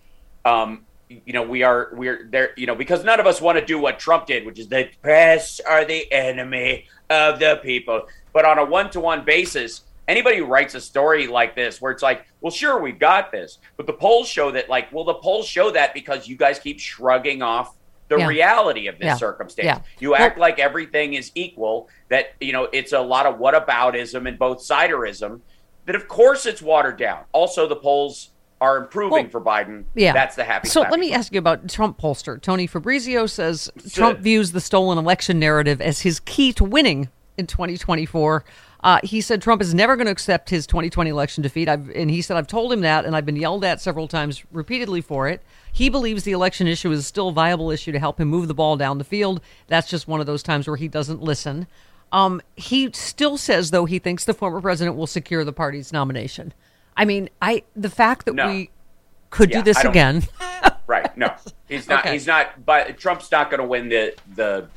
um, 0.46 0.85
you 1.08 1.32
know, 1.32 1.42
we 1.42 1.62
are 1.62 1.90
we're 1.92 2.26
there. 2.30 2.50
You 2.56 2.66
know, 2.66 2.74
because 2.74 3.04
none 3.04 3.20
of 3.20 3.26
us 3.26 3.40
want 3.40 3.58
to 3.58 3.64
do 3.64 3.78
what 3.78 3.98
Trump 3.98 4.26
did, 4.26 4.44
which 4.44 4.58
is 4.58 4.68
the 4.68 4.88
press 5.02 5.60
are 5.60 5.84
the 5.84 6.10
enemy 6.12 6.86
of 7.10 7.38
the 7.38 7.60
people. 7.62 8.06
But 8.32 8.44
on 8.44 8.58
a 8.58 8.64
one-to-one 8.64 9.24
basis, 9.24 9.82
anybody 10.08 10.38
who 10.38 10.44
writes 10.44 10.74
a 10.74 10.80
story 10.80 11.26
like 11.26 11.54
this 11.54 11.80
where 11.80 11.90
it's 11.92 12.02
like 12.02 12.26
well 12.40 12.50
sure 12.50 12.80
we've 12.80 12.98
got 13.00 13.32
this 13.32 13.58
but 13.76 13.86
the 13.86 13.92
polls 13.92 14.28
show 14.28 14.52
that 14.52 14.68
like 14.68 14.92
well 14.92 15.02
the 15.04 15.14
polls 15.14 15.46
show 15.46 15.70
that 15.70 15.92
because 15.94 16.28
you 16.28 16.36
guys 16.36 16.60
keep 16.60 16.78
shrugging 16.78 17.42
off 17.42 17.74
the 18.08 18.16
Yeah. 18.16 18.28
reality 18.28 18.86
of 18.86 18.98
this 18.98 19.06
Yeah. 19.06 19.14
circumstance 19.16 19.66
Yeah. 19.66 19.78
you 19.98 20.14
act 20.14 20.38
like 20.38 20.60
everything 20.60 21.14
is 21.14 21.32
equal 21.34 21.88
that 22.08 22.34
you 22.40 22.52
know 22.52 22.68
it's 22.72 22.92
a 22.92 23.00
lot 23.00 23.26
of 23.26 23.38
whataboutism 23.40 24.28
and 24.28 24.38
both 24.38 24.58
siderism 24.58 25.40
that 25.86 25.96
of 25.96 26.06
course 26.06 26.46
it's 26.46 26.62
watered 26.62 26.98
down 26.98 27.24
also 27.32 27.66
the 27.66 27.74
polls 27.74 28.30
are 28.60 28.78
improving 28.78 29.10
Well, 29.10 29.28
for 29.28 29.40
biden 29.40 29.84
Yeah. 29.94 30.12
that's 30.12 30.36
the 30.36 30.44
happy 30.44 30.68
So 30.68 30.80
let 30.80 30.98
me 30.98 31.12
ask 31.12 31.32
you 31.32 31.38
about 31.38 31.68
Trump 31.68 32.00
pollster. 32.00 32.40
Tony 32.40 32.66
Fabrizio 32.66 33.26
says 33.26 33.70
Trump 33.92 34.20
views 34.20 34.52
the 34.52 34.60
stolen 34.60 34.98
election 34.98 35.38
narrative 35.38 35.80
as 35.80 36.00
his 36.00 36.20
key 36.20 36.52
to 36.54 36.64
winning 36.64 37.08
in 37.36 37.46
2024. 37.46 38.44
Uh, 38.82 39.00
he 39.02 39.20
said 39.20 39.42
Trump 39.42 39.60
is 39.60 39.74
never 39.74 39.96
going 39.96 40.06
to 40.06 40.12
accept 40.12 40.48
his 40.48 40.66
2020 40.66 41.10
election 41.10 41.42
defeat. 41.42 41.68
I've, 41.68 41.90
and 41.90 42.10
he 42.10 42.22
said, 42.22 42.36
I've 42.36 42.46
told 42.46 42.72
him 42.72 42.82
that, 42.82 43.04
and 43.04 43.16
I've 43.16 43.26
been 43.26 43.36
yelled 43.36 43.64
at 43.64 43.80
several 43.80 44.06
times 44.06 44.44
repeatedly 44.52 45.00
for 45.00 45.28
it. 45.28 45.42
He 45.72 45.88
believes 45.88 46.22
the 46.22 46.32
election 46.32 46.66
issue 46.66 46.92
is 46.92 47.06
still 47.06 47.28
a 47.28 47.32
viable 47.32 47.70
issue 47.70 47.90
to 47.92 47.98
help 47.98 48.20
him 48.20 48.28
move 48.28 48.48
the 48.48 48.54
ball 48.54 48.76
down 48.76 48.98
the 48.98 49.04
field. 49.04 49.40
That's 49.66 49.88
just 49.88 50.06
one 50.06 50.20
of 50.20 50.26
those 50.26 50.42
times 50.42 50.68
where 50.68 50.76
he 50.76 50.88
doesn't 50.88 51.20
listen. 51.20 51.66
Um, 52.12 52.40
he 52.54 52.90
still 52.92 53.36
says, 53.36 53.72
though, 53.72 53.86
he 53.86 53.98
thinks 53.98 54.24
the 54.24 54.34
former 54.34 54.60
president 54.60 54.96
will 54.96 55.08
secure 55.08 55.42
the 55.44 55.52
party's 55.52 55.92
nomination. 55.92 56.54
I 56.96 57.04
mean, 57.04 57.28
I 57.42 57.62
the 57.74 57.90
fact 57.90 58.26
that 58.26 58.34
No. 58.34 58.48
we 58.48 58.70
could 59.30 59.50
Yeah, 59.50 59.58
do 59.58 59.64
this 59.64 59.84
again. 59.84 60.22
right 60.86 61.16
no 61.16 61.34
he's 61.68 61.88
not 61.88 62.00
Okay. 62.04 62.12
he's 62.12 62.28
not 62.28 62.64
but 62.64 62.96
trump's 62.96 63.30
not 63.32 63.50
going 63.50 63.60
to 63.60 63.66
win 63.66 63.88
the 63.88 64.14
the 64.36 64.68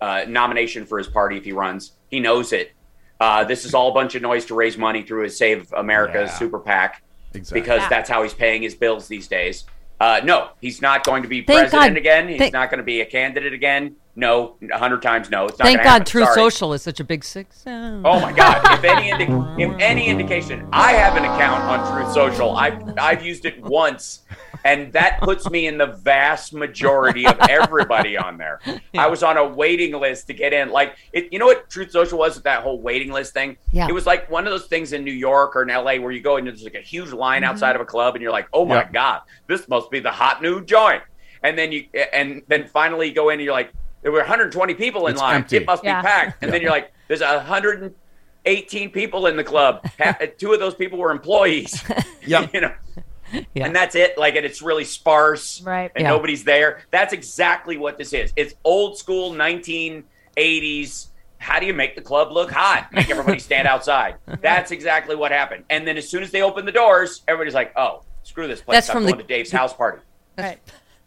uh, 0.00 0.24
nomination 0.28 0.84
for 0.84 0.98
his 0.98 1.06
party 1.06 1.38
if 1.38 1.44
he 1.44 1.52
runs 1.52 1.92
he 2.10 2.20
knows 2.20 2.52
it 2.52 2.72
uh, 3.18 3.42
this 3.44 3.64
is 3.64 3.72
all 3.72 3.88
a 3.90 3.94
bunch 3.94 4.14
of 4.14 4.20
noise 4.20 4.44
to 4.44 4.54
raise 4.54 4.76
money 4.76 5.02
through 5.02 5.22
his 5.22 5.36
save 5.38 5.72
america 5.72 6.24
Yeah. 6.26 6.34
super 6.38 6.58
pac 6.58 7.02
Exactly. 7.32 7.60
because 7.62 7.80
Yeah. 7.80 7.88
that's 7.88 8.10
how 8.10 8.22
he's 8.22 8.34
paying 8.34 8.60
his 8.60 8.74
bills 8.74 9.08
these 9.08 9.26
days 9.26 9.64
uh, 10.00 10.20
no 10.22 10.50
he's 10.60 10.82
not 10.82 11.02
going 11.02 11.22
to 11.22 11.28
be 11.28 11.40
Thank 11.40 11.70
president 11.70 11.94
God. 11.94 11.96
again 11.96 12.28
he's 12.28 12.38
Thank- 12.38 12.52
not 12.52 12.68
going 12.70 12.78
to 12.78 12.84
be 12.84 13.00
a 13.00 13.06
candidate 13.06 13.54
again 13.54 13.96
no 14.16 14.54
a 14.72 14.78
hundred 14.78 15.02
times 15.02 15.28
no 15.28 15.46
it's 15.46 15.58
not 15.58 15.64
Thank 15.66 15.78
God, 15.78 15.84
happen. 15.84 16.06
True 16.06 16.22
Sorry. 16.24 16.34
Social 16.34 16.72
is 16.72 16.82
such 16.82 17.00
a 17.00 17.04
big 17.04 17.24
six. 17.24 17.62
Oh 17.66 18.20
my 18.20 18.32
God! 18.32 18.60
If 18.78 18.84
any 18.84 19.10
indi- 19.10 19.62
if 19.62 19.72
any 19.80 20.06
indication, 20.06 20.68
I 20.72 20.92
have 20.92 21.16
an 21.16 21.24
account 21.24 21.62
on 21.64 21.92
Truth 22.04 22.14
Social. 22.14 22.56
I've 22.56 22.96
I've 22.98 23.24
used 23.24 23.44
it 23.44 23.60
once, 23.62 24.22
and 24.64 24.92
that 24.92 25.20
puts 25.20 25.50
me 25.50 25.66
in 25.66 25.78
the 25.78 25.86
vast 25.86 26.52
majority 26.52 27.26
of 27.26 27.36
everybody 27.50 28.16
on 28.16 28.38
there. 28.38 28.60
I 28.94 29.08
was 29.08 29.22
on 29.24 29.36
a 29.36 29.46
waiting 29.48 29.92
list 29.98 30.28
to 30.28 30.32
get 30.34 30.52
in. 30.52 30.70
Like 30.70 30.94
it, 31.12 31.32
you 31.32 31.38
know 31.40 31.46
what 31.46 31.68
Truth 31.68 31.90
Social 31.90 32.18
was 32.18 32.36
with 32.36 32.44
that 32.44 32.62
whole 32.62 32.80
waiting 32.80 33.10
list 33.12 33.32
thing. 33.34 33.56
Yeah. 33.72 33.88
It 33.88 33.92
was 33.92 34.06
like 34.06 34.30
one 34.30 34.46
of 34.46 34.52
those 34.52 34.66
things 34.66 34.92
in 34.92 35.02
New 35.04 35.12
York 35.12 35.56
or 35.56 35.62
in 35.62 35.68
LA 35.68 35.96
where 35.96 36.12
you 36.12 36.20
go 36.20 36.36
and 36.36 36.46
there's 36.46 36.62
like 36.62 36.74
a 36.74 36.80
huge 36.80 37.12
line 37.12 37.42
Mm-hmm. 37.42 37.50
outside 37.50 37.74
of 37.74 37.82
a 37.82 37.84
club, 37.86 38.14
and 38.14 38.22
you're 38.22 38.30
like, 38.30 38.46
oh 38.52 38.64
my 38.64 38.76
Yeah. 38.82 38.90
God, 38.92 39.20
this 39.48 39.66
must 39.68 39.90
be 39.90 39.98
the 39.98 40.12
hot 40.12 40.40
new 40.40 40.64
joint. 40.64 41.02
And 41.42 41.58
then 41.58 41.72
you 41.72 41.86
and 42.12 42.42
then 42.48 42.68
finally 42.68 43.08
you 43.08 43.14
go 43.14 43.30
in 43.30 43.34
and 43.34 43.42
you're 43.42 43.52
like, 43.52 43.72
there 44.04 44.12
were 44.12 44.18
120 44.20 44.74
people 44.74 45.06
in 45.08 45.14
It's 45.14 45.20
line. 45.20 45.34
empty. 45.36 45.56
It 45.56 45.66
must 45.66 45.82
Yeah. 45.82 46.00
be 46.00 46.06
packed. 46.06 46.42
And 46.44 46.52
then 46.52 46.60
you're 46.62 46.70
like, 46.70 46.92
there's 47.08 47.22
118 47.22 48.90
people 48.90 49.26
in 49.26 49.36
the 49.36 49.42
club. 49.42 49.84
Two 50.38 50.52
of 50.52 50.60
those 50.60 50.74
people 50.76 50.98
were 50.98 51.10
employees. 51.10 51.82
Yep. 52.26 52.54
you 52.54 52.60
know. 52.62 52.72
Yeah. 53.54 53.66
And 53.66 53.74
that's 53.76 53.94
it. 53.94 54.16
Like, 54.16 54.36
and 54.36 54.46
it's 54.46 54.62
really 54.62 54.84
sparse. 54.84 55.60
Right. 55.62 55.90
And 55.96 56.04
Yeah. 56.04 56.10
nobody's 56.10 56.44
there. 56.44 56.82
That's 56.90 57.12
exactly 57.12 57.76
what 57.76 57.98
this 57.98 58.12
is. 58.14 58.32
It's 58.36 58.54
old 58.64 58.96
school 58.96 59.32
1980s. 59.32 61.06
How 61.38 61.60
do 61.60 61.66
you 61.66 61.74
make 61.74 61.94
the 61.96 62.00
club 62.00 62.32
look 62.32 62.50
hot? 62.50 62.88
Make 62.92 63.10
everybody 63.10 63.38
stand 63.38 63.68
outside. 63.68 64.14
That's 64.40 64.70
exactly 64.70 65.16
what 65.16 65.32
happened. 65.32 65.64
And 65.68 65.86
then 65.86 65.96
as 65.98 66.08
soon 66.08 66.22
as 66.22 66.30
they 66.30 66.40
open 66.42 66.64
the 66.64 66.72
doors, 66.72 67.22
everybody's 67.28 67.54
like, 67.54 67.72
"Oh, 67.76 68.02
screw 68.22 68.48
this 68.48 68.62
place! 68.62 68.76
That's 68.76 68.88
I'm 68.90 68.94
from 68.96 69.02
going 69.04 69.16
the- 69.16 69.22
to 69.24 69.28
Dave's 69.28 69.50
house 69.50 69.74
party." 69.74 70.00
Right. 70.38 70.58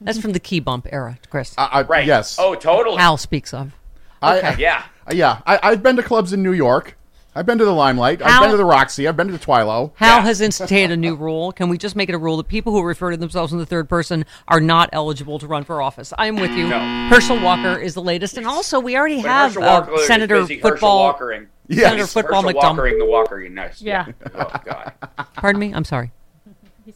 That's 0.01 0.19
from 0.19 0.31
the 0.33 0.39
key 0.39 0.59
bump 0.59 0.87
era, 0.91 1.17
Chris. 1.29 1.53
I, 1.57 1.65
I, 1.65 1.81
Right? 1.83 2.05
Yes. 2.05 2.37
Oh, 2.39 2.55
totally. 2.55 2.97
Hal 2.97 3.17
speaks 3.17 3.53
of. 3.53 3.73
I- 4.21 4.37
okay. 4.39 4.55
yeah. 4.59 4.83
yeah. 5.11 5.41
I, 5.45 5.59
I've 5.63 5.81
been 5.83 5.95
to 5.95 6.03
clubs 6.03 6.33
in 6.33 6.43
New 6.43 6.53
York. 6.53 6.95
I've 7.35 7.45
been 7.45 7.59
to 7.59 7.65
the 7.65 7.73
Limelight. 7.73 8.19
I've 8.23 8.41
been 8.41 8.49
to 8.49 8.57
the 8.57 8.65
Roxy. 8.65 9.07
I've 9.07 9.15
been 9.15 9.27
to 9.27 9.33
the 9.33 9.37
Twilo. 9.37 9.91
Hal 9.95 10.17
Yeah. 10.17 10.21
has 10.23 10.41
instituted 10.41 10.91
a 10.93 10.97
new 10.97 11.13
rule. 11.15 11.51
Can 11.51 11.69
we 11.69 11.77
just 11.77 11.95
make 11.95 12.09
it 12.09 12.15
a 12.15 12.17
rule 12.17 12.37
that 12.37 12.47
people 12.47 12.73
who 12.73 12.81
refer 12.81 13.11
to 13.11 13.17
themselves 13.17 13.53
in 13.53 13.59
the 13.59 13.65
third 13.65 13.87
person 13.87 14.25
are 14.47 14.59
not 14.59 14.89
eligible 14.91 15.37
to 15.37 15.45
run 15.45 15.63
for 15.63 15.79
office? 15.79 16.11
I'm 16.17 16.35
with 16.37 16.49
you. 16.51 16.67
No. 16.67 16.79
Herschel 17.09 17.39
Walker 17.39 17.77
is 17.77 17.93
the 17.93 18.01
latest, 18.01 18.37
and 18.37 18.47
also 18.47 18.79
we 18.79 18.97
already 18.97 19.21
But 19.21 19.27
have 19.29 19.53
Herschel 19.53 19.93
uh, 19.93 19.97
Senator 20.07 20.41
busy 20.41 20.55
Herschel 20.55 20.71
football. 20.71 21.13
Walkering. 21.13 21.47
Yes. 21.67 21.81
Senator 21.91 22.07
football 22.07 22.41
Herschel 22.41 22.53
McDonald. 22.53 22.79
Walkering 22.87 22.97
the 22.97 23.05
Walker. 23.05 23.49
Nice. 23.49 23.81
Yeah. 23.83 24.07
Oh 24.33 24.51
God. 24.65 24.93
Pardon 25.35 25.59
me. 25.59 25.73
I'm 25.75 25.85
sorry. 25.85 26.11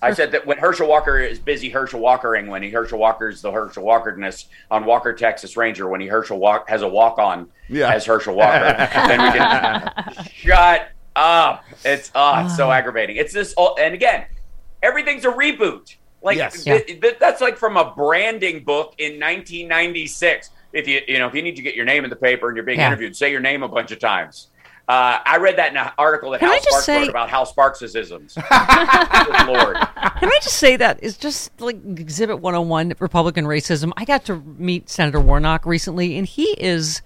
I 0.02 0.14
said 0.14 0.32
that 0.34 0.46
when 0.46 0.58
Herschel 0.58 0.88
Walker 0.88 1.20
is 1.20 1.40
busy 1.40 1.70
Herschel 1.70 2.00
Walkering, 2.02 2.48
when 2.48 2.62
he 2.64 2.70
Herschel 2.70 3.00
Walker's 3.00 3.42
the 3.42 3.52
Herschel 3.52 3.84
Walkerness 3.84 4.46
on 4.70 4.86
Walker 4.86 5.14
Texas 5.14 5.58
Ranger, 5.58 5.88
when 5.88 6.00
he 6.02 6.08
Herschel 6.08 6.38
walk 6.40 6.70
has 6.70 6.82
a 6.82 6.88
walk 6.88 7.18
on 7.20 7.50
Yeah. 7.68 7.92
as 7.94 8.06
Herschel 8.06 8.36
Walker, 8.36 8.76
then 8.78 9.22
we 9.22 9.38
can 9.40 10.26
shut 10.34 10.90
up. 11.16 11.64
It's 11.84 12.12
ah, 12.16 12.46
it's 12.46 12.56
so 12.56 12.72
aggravating. 12.72 13.18
It's 13.18 13.34
this, 13.34 13.54
all, 13.56 13.76
and 13.80 13.94
again, 13.94 14.26
everything's 14.84 15.26
a 15.26 15.32
reboot. 15.32 15.96
Like 16.24 16.38
Yes. 16.38 16.64
th- 16.64 16.86
th- 17.02 17.18
that's 17.20 17.42
like 17.42 17.58
from 17.58 17.78
a 17.78 17.94
branding 17.96 18.64
book 18.64 18.94
in 19.00 19.14
1996. 19.20 20.52
If 20.74 20.88
you 20.88 21.02
you 21.08 21.20
know 21.20 21.28
if 21.28 21.34
you 21.34 21.42
need 21.42 21.56
to 21.58 21.62
get 21.62 21.76
your 21.76 21.86
name 21.86 22.04
in 22.04 22.10
the 22.10 22.16
paper 22.16 22.48
and 22.48 22.56
you're 22.56 22.64
being 22.66 22.80
Yeah. 22.80 22.88
interviewed, 22.88 23.16
say 23.16 23.32
your 23.32 23.42
name 23.42 23.64
a 23.64 23.68
bunch 23.68 23.92
of 23.92 24.00
times. 24.00 24.48
Uh, 24.88 25.20
I 25.26 25.38
read 25.38 25.58
that 25.58 25.72
in 25.72 25.78
an 25.78 25.92
article 25.98 26.32
that 26.32 26.40
Can 26.40 26.50
Hal 26.50 26.60
Sparks 26.62 26.86
say- 26.86 27.00
wrote 27.00 27.10
about 27.10 27.30
Hal 27.30 27.46
Sparks' 27.46 27.82
isms. 27.96 28.36
Lord. 29.48 29.76
Can 29.78 30.30
I 30.30 30.40
just 30.42 30.58
say 30.58 30.76
that 30.76 31.00
it's 31.02 31.18
just 31.18 31.60
like 31.62 31.78
Exhibit 31.98 32.40
101 32.40 32.94
Republican 33.00 33.46
racism. 33.46 33.92
I 33.96 34.06
got 34.06 34.26
to 34.26 34.38
meet 34.58 34.90
Senator 34.90 35.20
Warnock 35.22 35.66
recently, 35.66 36.18
and 36.18 36.28
he 36.28 36.52
is 36.60 37.02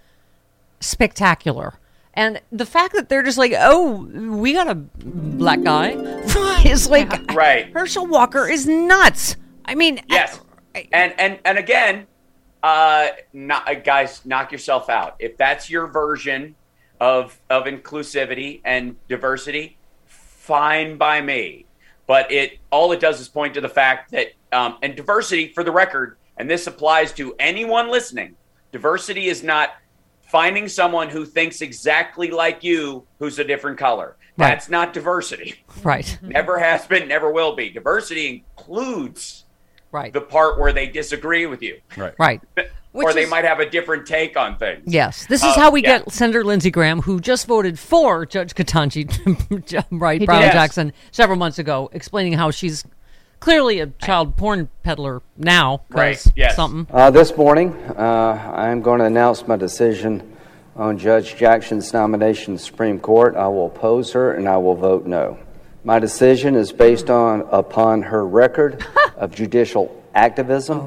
spectacular. 0.80 1.76
And 2.14 2.42
the 2.52 2.66
fact 2.66 2.94
that 2.96 3.10
they're 3.10 3.24
just 3.24 3.38
like, 3.38 3.54
oh, 3.58 4.06
we 4.38 4.54
got 4.54 4.70
a 4.70 4.76
black 4.76 5.62
guy 5.62 5.90
is 6.66 6.90
like, 6.90 7.12
Right. 7.34 7.72
Herschel 7.74 8.08
Walker 8.08 8.48
is 8.48 8.66
nuts. 8.66 9.36
I 9.66 9.76
mean, 9.76 10.00
Yes. 10.10 10.40
I- 10.74 10.88
And 10.94 11.14
and 11.20 11.40
and 11.46 11.58
again, 11.58 12.08
uh, 12.64 13.08
not, 13.34 13.70
uh, 13.70 13.76
guys, 13.76 14.26
knock 14.26 14.52
yourself 14.52 14.90
out. 14.90 15.16
If 15.20 15.38
that's 15.38 15.70
your 15.70 15.88
version 15.88 16.56
of 17.00 17.40
of 17.50 17.66
inclusivity 17.66 18.62
and 18.66 18.96
diversity, 19.08 19.78
fine 20.06 20.98
by 20.98 21.22
me. 21.22 21.66
But 22.08 22.32
it 22.32 22.60
all 22.72 22.92
it 22.92 23.00
does 23.00 23.20
is 23.20 23.28
point 23.28 23.54
to 23.56 23.62
the 23.62 23.70
fact 23.70 24.12
that 24.12 24.28
um, 24.52 24.78
and 24.82 24.96
diversity, 24.96 25.50
for 25.54 25.64
the 25.64 25.72
record, 25.72 26.18
and 26.38 26.50
this 26.50 26.68
applies 26.68 27.12
to 27.14 27.36
anyone 27.40 27.90
listening. 27.90 28.36
Diversity 28.72 29.28
is 29.28 29.44
not 29.44 29.72
finding 30.28 30.68
someone 30.68 31.10
who 31.10 31.26
thinks 31.26 31.62
exactly 31.62 32.30
like 32.32 32.64
you 32.64 33.06
who's 33.20 33.40
a 33.40 33.44
different 33.44 33.78
color. 33.78 34.16
Right. 34.38 34.50
That's 34.50 34.70
not 34.70 34.94
diversity. 34.94 35.64
right, 35.84 36.18
Never 36.22 36.60
has 36.60 36.86
been, 36.86 37.08
never 37.08 37.32
will 37.32 37.56
be. 37.56 37.70
Diversity 37.70 38.44
includes 38.58 39.46
right, 39.92 40.12
the 40.12 40.20
part 40.22 40.60
where 40.60 40.74
they 40.74 40.88
disagree 40.88 41.46
with 41.46 41.62
you, 41.62 41.80
Right. 41.96 42.14
right. 42.20 42.42
or 42.96 43.06
Which 43.06 43.16
they 43.16 43.24
is- 43.24 43.30
might 43.30 43.44
have 43.46 43.60
a 43.60 43.70
different 43.70 44.06
take 44.06 44.38
on 44.38 44.58
things. 44.58 44.84
Yes, 44.86 45.26
this 45.28 45.44
is 45.44 45.56
Uh, 45.56 45.60
how 45.60 45.72
we 45.72 45.84
yeah. 45.84 46.00
get 46.00 46.12
Senator 46.12 46.44
Lindsey 46.44 46.72
Graham, 46.72 47.02
who 47.02 47.20
just 47.20 47.46
voted 47.48 47.78
for 47.78 48.26
Judge 48.26 48.56
Ketanji, 48.56 49.06
right, 49.92 50.22
He 50.22 50.26
Brown 50.26 50.42
did. 50.42 50.52
Jackson, 50.54 50.94
several 51.12 51.38
months 51.38 51.60
ago, 51.60 51.90
explaining 51.94 52.34
how 52.34 52.52
she's 52.52 52.84
clearly 53.42 53.80
a 53.82 53.88
child 53.88 54.38
porn 54.38 54.70
peddler 54.84 55.22
now. 55.38 55.82
Right, 55.90 56.24
yes. 56.36 56.56
Something. 56.56 56.88
Uh, 56.92 57.12
this 57.12 57.36
morning, 57.36 57.74
uh, 57.98 58.54
I'm 58.56 58.82
going 58.82 59.00
to 59.00 59.06
announce 59.06 59.46
my 59.48 59.56
decision 59.58 60.32
on 60.76 60.98
Judge 60.98 61.36
Jackson's 61.36 61.94
nomination 61.94 62.56
to 62.56 62.60
the 62.60 62.66
Supreme 62.66 63.00
Court. 63.00 63.36
I 63.36 63.48
will 63.48 63.68
oppose 63.68 64.14
her 64.14 64.34
and 64.34 64.48
I 64.48 64.58
will 64.58 64.76
vote 64.76 65.06
no. 65.06 65.38
My 65.84 66.00
decision 66.00 66.56
is 66.56 66.72
based 66.72 67.10
on 67.10 67.42
upon 67.52 68.02
her 68.04 68.26
record 68.26 68.84
of 69.18 69.32
judicial 69.36 70.02
activism, 70.15 70.80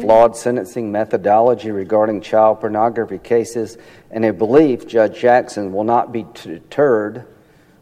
flawed 0.00 0.36
sentencing 0.36 0.90
methodology 0.90 1.70
regarding 1.70 2.20
child 2.20 2.60
pornography 2.60 3.18
cases, 3.18 3.78
and 4.10 4.24
a 4.24 4.32
belief 4.32 4.86
Judge 4.86 5.18
Jackson 5.20 5.72
will 5.72 5.84
not 5.84 6.10
be 6.12 6.26
deterred 6.34 7.26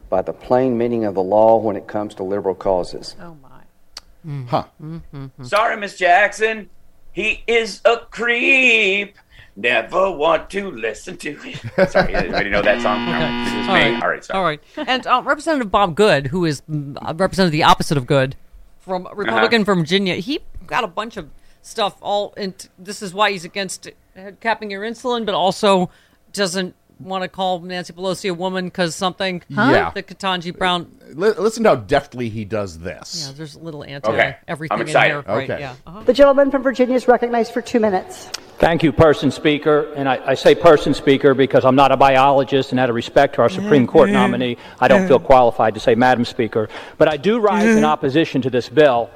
by 0.08 0.20
the 0.20 0.32
plain 0.32 0.76
meaning 0.76 1.04
of 1.04 1.14
the 1.14 1.22
law 1.22 1.56
when 1.56 1.76
it 1.76 1.86
comes 1.86 2.14
to 2.16 2.22
liberal 2.24 2.54
causes. 2.54 3.14
Oh 3.20 3.36
my. 3.42 4.44
Huh. 4.48 4.64
Sorry, 5.42 5.76
Miss 5.76 5.96
Jackson. 5.96 6.68
He 7.12 7.42
is 7.46 7.80
a 7.84 7.98
creep. 8.10 9.16
Never 9.56 10.10
want 10.10 10.48
to 10.50 10.70
listen 10.70 11.16
to 11.18 11.34
him. 11.34 11.58
Sorry, 11.88 12.14
anybody 12.14 12.50
know 12.50 12.62
that 12.62 12.80
song? 12.82 13.04
No, 13.04 13.44
this 13.44 13.52
is 13.52 13.68
All 13.68 13.74
me. 13.74 13.80
right. 13.80 14.02
All 14.02 14.08
right, 14.08 14.24
sorry. 14.24 14.38
All 14.38 14.44
right. 14.44 14.88
And 14.88 15.06
uh, 15.06 15.22
Representative 15.24 15.70
Bob 15.70 15.96
Good, 15.96 16.28
who 16.28 16.44
is 16.44 16.62
mm, 16.70 16.96
uh, 17.02 17.14
representative 17.14 17.52
the 17.52 17.64
opposite 17.64 17.98
of 17.98 18.06
good, 18.06 18.36
from 18.80 19.06
Republican 19.14 19.62
Uh-huh. 19.62 19.64
from 19.64 19.78
Virginia, 19.80 20.16
he 20.16 20.40
got 20.66 20.84
a 20.84 20.88
bunch 20.88 21.16
of 21.16 21.28
stuff. 21.62 21.96
All 22.00 22.34
and 22.36 22.68
this 22.78 23.02
is 23.02 23.12
why 23.14 23.30
he's 23.32 23.44
against 23.44 23.88
capping 24.40 24.70
your 24.70 24.82
insulin, 24.82 25.24
but 25.26 25.34
also 25.34 25.90
doesn't 26.32 26.74
want 27.00 27.22
to 27.22 27.28
call 27.28 27.60
Nancy 27.60 27.92
Pelosi 27.92 28.30
a 28.30 28.34
woman 28.34 28.66
because 28.66 28.94
something. 28.94 29.42
Huh? 29.54 29.70
Yeah. 29.72 29.90
The 29.90 30.02
Ketanji 30.02 30.56
Brown. 30.56 30.90
Li- 31.14 31.30
listen 31.38 31.64
to 31.64 31.70
how 31.70 31.76
deftly 31.76 32.28
he 32.28 32.44
does 32.44 32.78
this. 32.78 33.26
Yeah, 33.26 33.34
there's 33.36 33.54
a 33.56 33.58
little 33.58 33.82
anti 33.82 34.08
Okay. 34.12 34.36
everything 34.46 34.74
I'm 34.74 34.80
in 34.82 34.86
excited. 34.86 35.10
here. 35.10 35.22
Right, 35.26 35.50
Okay. 35.50 35.60
yeah. 35.60 35.74
Uh-huh. 35.86 36.02
The 36.04 36.12
gentleman 36.12 36.50
from 36.50 36.62
Virginia 36.62 36.94
is 36.94 37.08
recognized 37.08 37.52
for 37.52 37.60
two 37.62 37.80
minutes. 37.80 38.26
Thank 38.58 38.82
you, 38.82 38.92
person 38.92 39.30
speaker. 39.30 39.92
And 39.94 40.08
I, 40.08 40.20
I 40.24 40.34
say 40.34 40.54
person 40.54 40.92
speaker 40.94 41.34
because 41.34 41.64
I'm 41.64 41.74
not 41.76 41.92
a 41.92 41.96
biologist 41.96 42.70
and 42.72 42.78
out 42.78 42.90
of 42.90 42.94
respect 42.94 43.36
to 43.36 43.42
our 43.42 43.48
Supreme 43.48 43.86
Court 43.86 44.10
nominee, 44.10 44.58
I 44.78 44.86
don't 44.88 45.08
feel 45.08 45.18
qualified 45.18 45.74
to 45.74 45.80
say 45.80 45.94
Madam 45.94 46.24
Speaker. 46.26 46.68
But 46.98 47.08
I 47.08 47.16
do 47.16 47.40
rise 47.40 47.74
in 47.76 47.84
opposition 47.84 48.42
to 48.42 48.50
this 48.50 48.68
bill. 48.68 49.10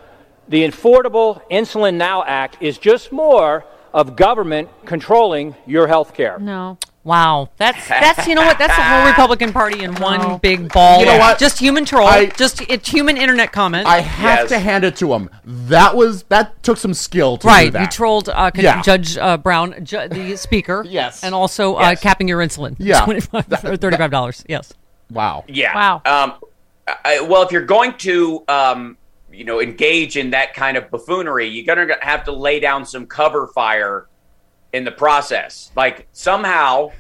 The 0.49 0.67
Affordable 0.67 1.41
Insulin 1.51 1.95
Now 1.95 2.25
Act 2.25 2.57
is 2.61 2.79
just 2.79 3.13
more 3.13 3.65
of 3.93 4.17
government 4.17 4.69
controlling 4.87 5.55
your 5.67 5.87
health 5.87 6.15
care. 6.15 6.39
No. 6.39 6.77
Wow, 7.05 7.51
that's 7.59 7.87
that's 7.87 8.27
you 8.27 8.35
know 8.35 8.41
what? 8.43 8.59
That's 8.59 8.75
the 8.75 8.83
whole 8.83 9.07
Republican 9.11 9.53
Party 9.53 9.85
in 9.85 9.95
one 9.97 10.39
big 10.39 10.73
ball. 10.73 11.01
You 11.01 11.07
know 11.07 11.19
what? 11.19 11.39
Just 11.39 11.59
human 11.59 11.85
troll. 11.85 12.07
I- 12.07 12.27
just 12.27 12.63
it's 12.63 12.89
human 12.89 13.19
internet 13.19 13.53
comment. 13.53 13.87
I 13.87 14.01
have 14.01 14.49
to 14.49 14.59
hand 14.59 14.85
it 14.85 14.97
to 14.97 15.13
him. 15.13 15.29
That 15.45 15.95
was 15.97 16.23
that 16.25 16.63
took 16.63 16.79
some 16.79 16.95
skill 16.95 17.37
to 17.37 17.43
do 17.43 17.49
right. 17.49 17.73
that. 17.73 17.81
You 17.83 17.87
trolled 17.89 18.31
uh, 18.31 18.51
Con- 18.51 18.65
Yeah. 18.65 18.81
Judge 18.81 19.19
uh, 19.19 19.37
Brown, 19.37 19.85
ju- 19.85 20.09
the 20.09 20.37
speaker. 20.37 20.83
Yes. 20.95 21.23
And 21.25 21.35
also 21.35 21.79
Yes. 21.79 21.99
uh, 21.99 22.01
capping 22.01 22.27
your 22.29 22.39
insulin. 22.41 22.77
Yeah. 22.79 23.05
25 23.05 23.53
or 23.65 23.77
thirty-five 23.77 24.11
dollars. 24.11 24.43
Yes. 24.49 24.73
Wow. 25.11 25.45
Yeah. 25.49 25.75
Wow. 25.75 26.03
Um, 26.07 26.35
I, 27.05 27.21
well, 27.21 27.43
if 27.43 27.51
you're 27.53 27.67
going 27.67 27.95
to, 27.99 28.45
um, 28.49 28.97
you 29.33 29.45
know, 29.45 29.61
engage 29.61 30.17
in 30.17 30.31
that 30.31 30.55
kind 30.55 30.77
of 30.77 30.91
buffoonery, 30.91 31.49
you're 31.49 31.75
going 31.75 31.89
to 31.89 31.97
have 32.01 32.25
to 32.25 32.33
lay 32.33 32.61
down 32.61 32.87
some 32.87 33.07
cover 33.07 33.47
fire 33.49 34.07
in 34.75 34.85
the 34.85 34.91
process. 34.93 35.71
Like 35.77 36.09
somehow, 36.13 36.91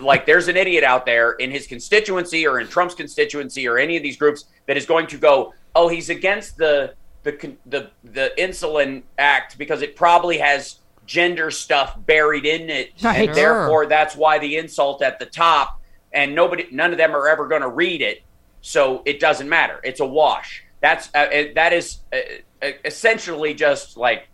like 0.00 0.24
there's 0.26 0.48
an 0.48 0.56
idiot 0.56 0.82
out 0.82 1.04
there 1.06 1.32
in 1.32 1.50
his 1.50 1.66
constituency 1.66 2.46
or 2.46 2.58
in 2.58 2.66
Trump's 2.66 2.94
constituency 2.94 3.68
or 3.68 3.78
any 3.78 3.96
of 3.96 4.02
these 4.02 4.16
groups 4.16 4.46
that 4.66 4.76
is 4.76 4.86
going 4.86 5.06
to 5.08 5.18
go, 5.18 5.52
oh, 5.74 5.88
he's 5.88 6.08
against 6.08 6.56
the 6.56 6.94
the 7.22 7.56
the 7.66 7.90
the 8.04 8.32
insulin 8.38 9.02
act 9.18 9.58
because 9.58 9.82
it 9.82 9.94
probably 9.94 10.38
has 10.38 10.80
gender 11.04 11.50
stuff 11.50 11.96
buried 12.06 12.46
in 12.46 12.70
it, 12.70 12.90
Right. 13.02 13.28
and 13.28 13.36
therefore 13.36 13.86
that's 13.86 14.16
why 14.16 14.38
the 14.38 14.56
insult 14.56 15.02
at 15.02 15.18
the 15.18 15.26
top, 15.26 15.80
and 16.12 16.34
nobody, 16.34 16.66
none 16.72 16.92
of 16.92 16.98
them 16.98 17.14
are 17.14 17.28
ever 17.28 17.46
going 17.46 17.62
to 17.62 17.68
read 17.68 18.00
it, 18.00 18.22
so 18.60 19.02
it 19.04 19.20
doesn't 19.20 19.48
matter. 19.48 19.80
It's 19.84 20.00
a 20.00 20.06
wash. 20.06 20.64
That's 20.80 21.08
uh, 21.14 21.26
that 21.54 21.72
is 21.72 21.98
uh, 22.12 22.16
uh, 22.62 22.70
essentially 22.84 23.54
just 23.54 23.96
like 23.96 24.28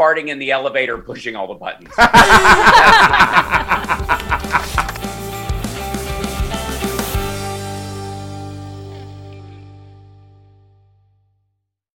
farting 0.00 0.28
in 0.28 0.38
the 0.38 0.50
elevator, 0.50 0.98
pushing 0.98 1.36
all 1.36 1.46
the 1.46 1.54
buttons. 1.54 1.92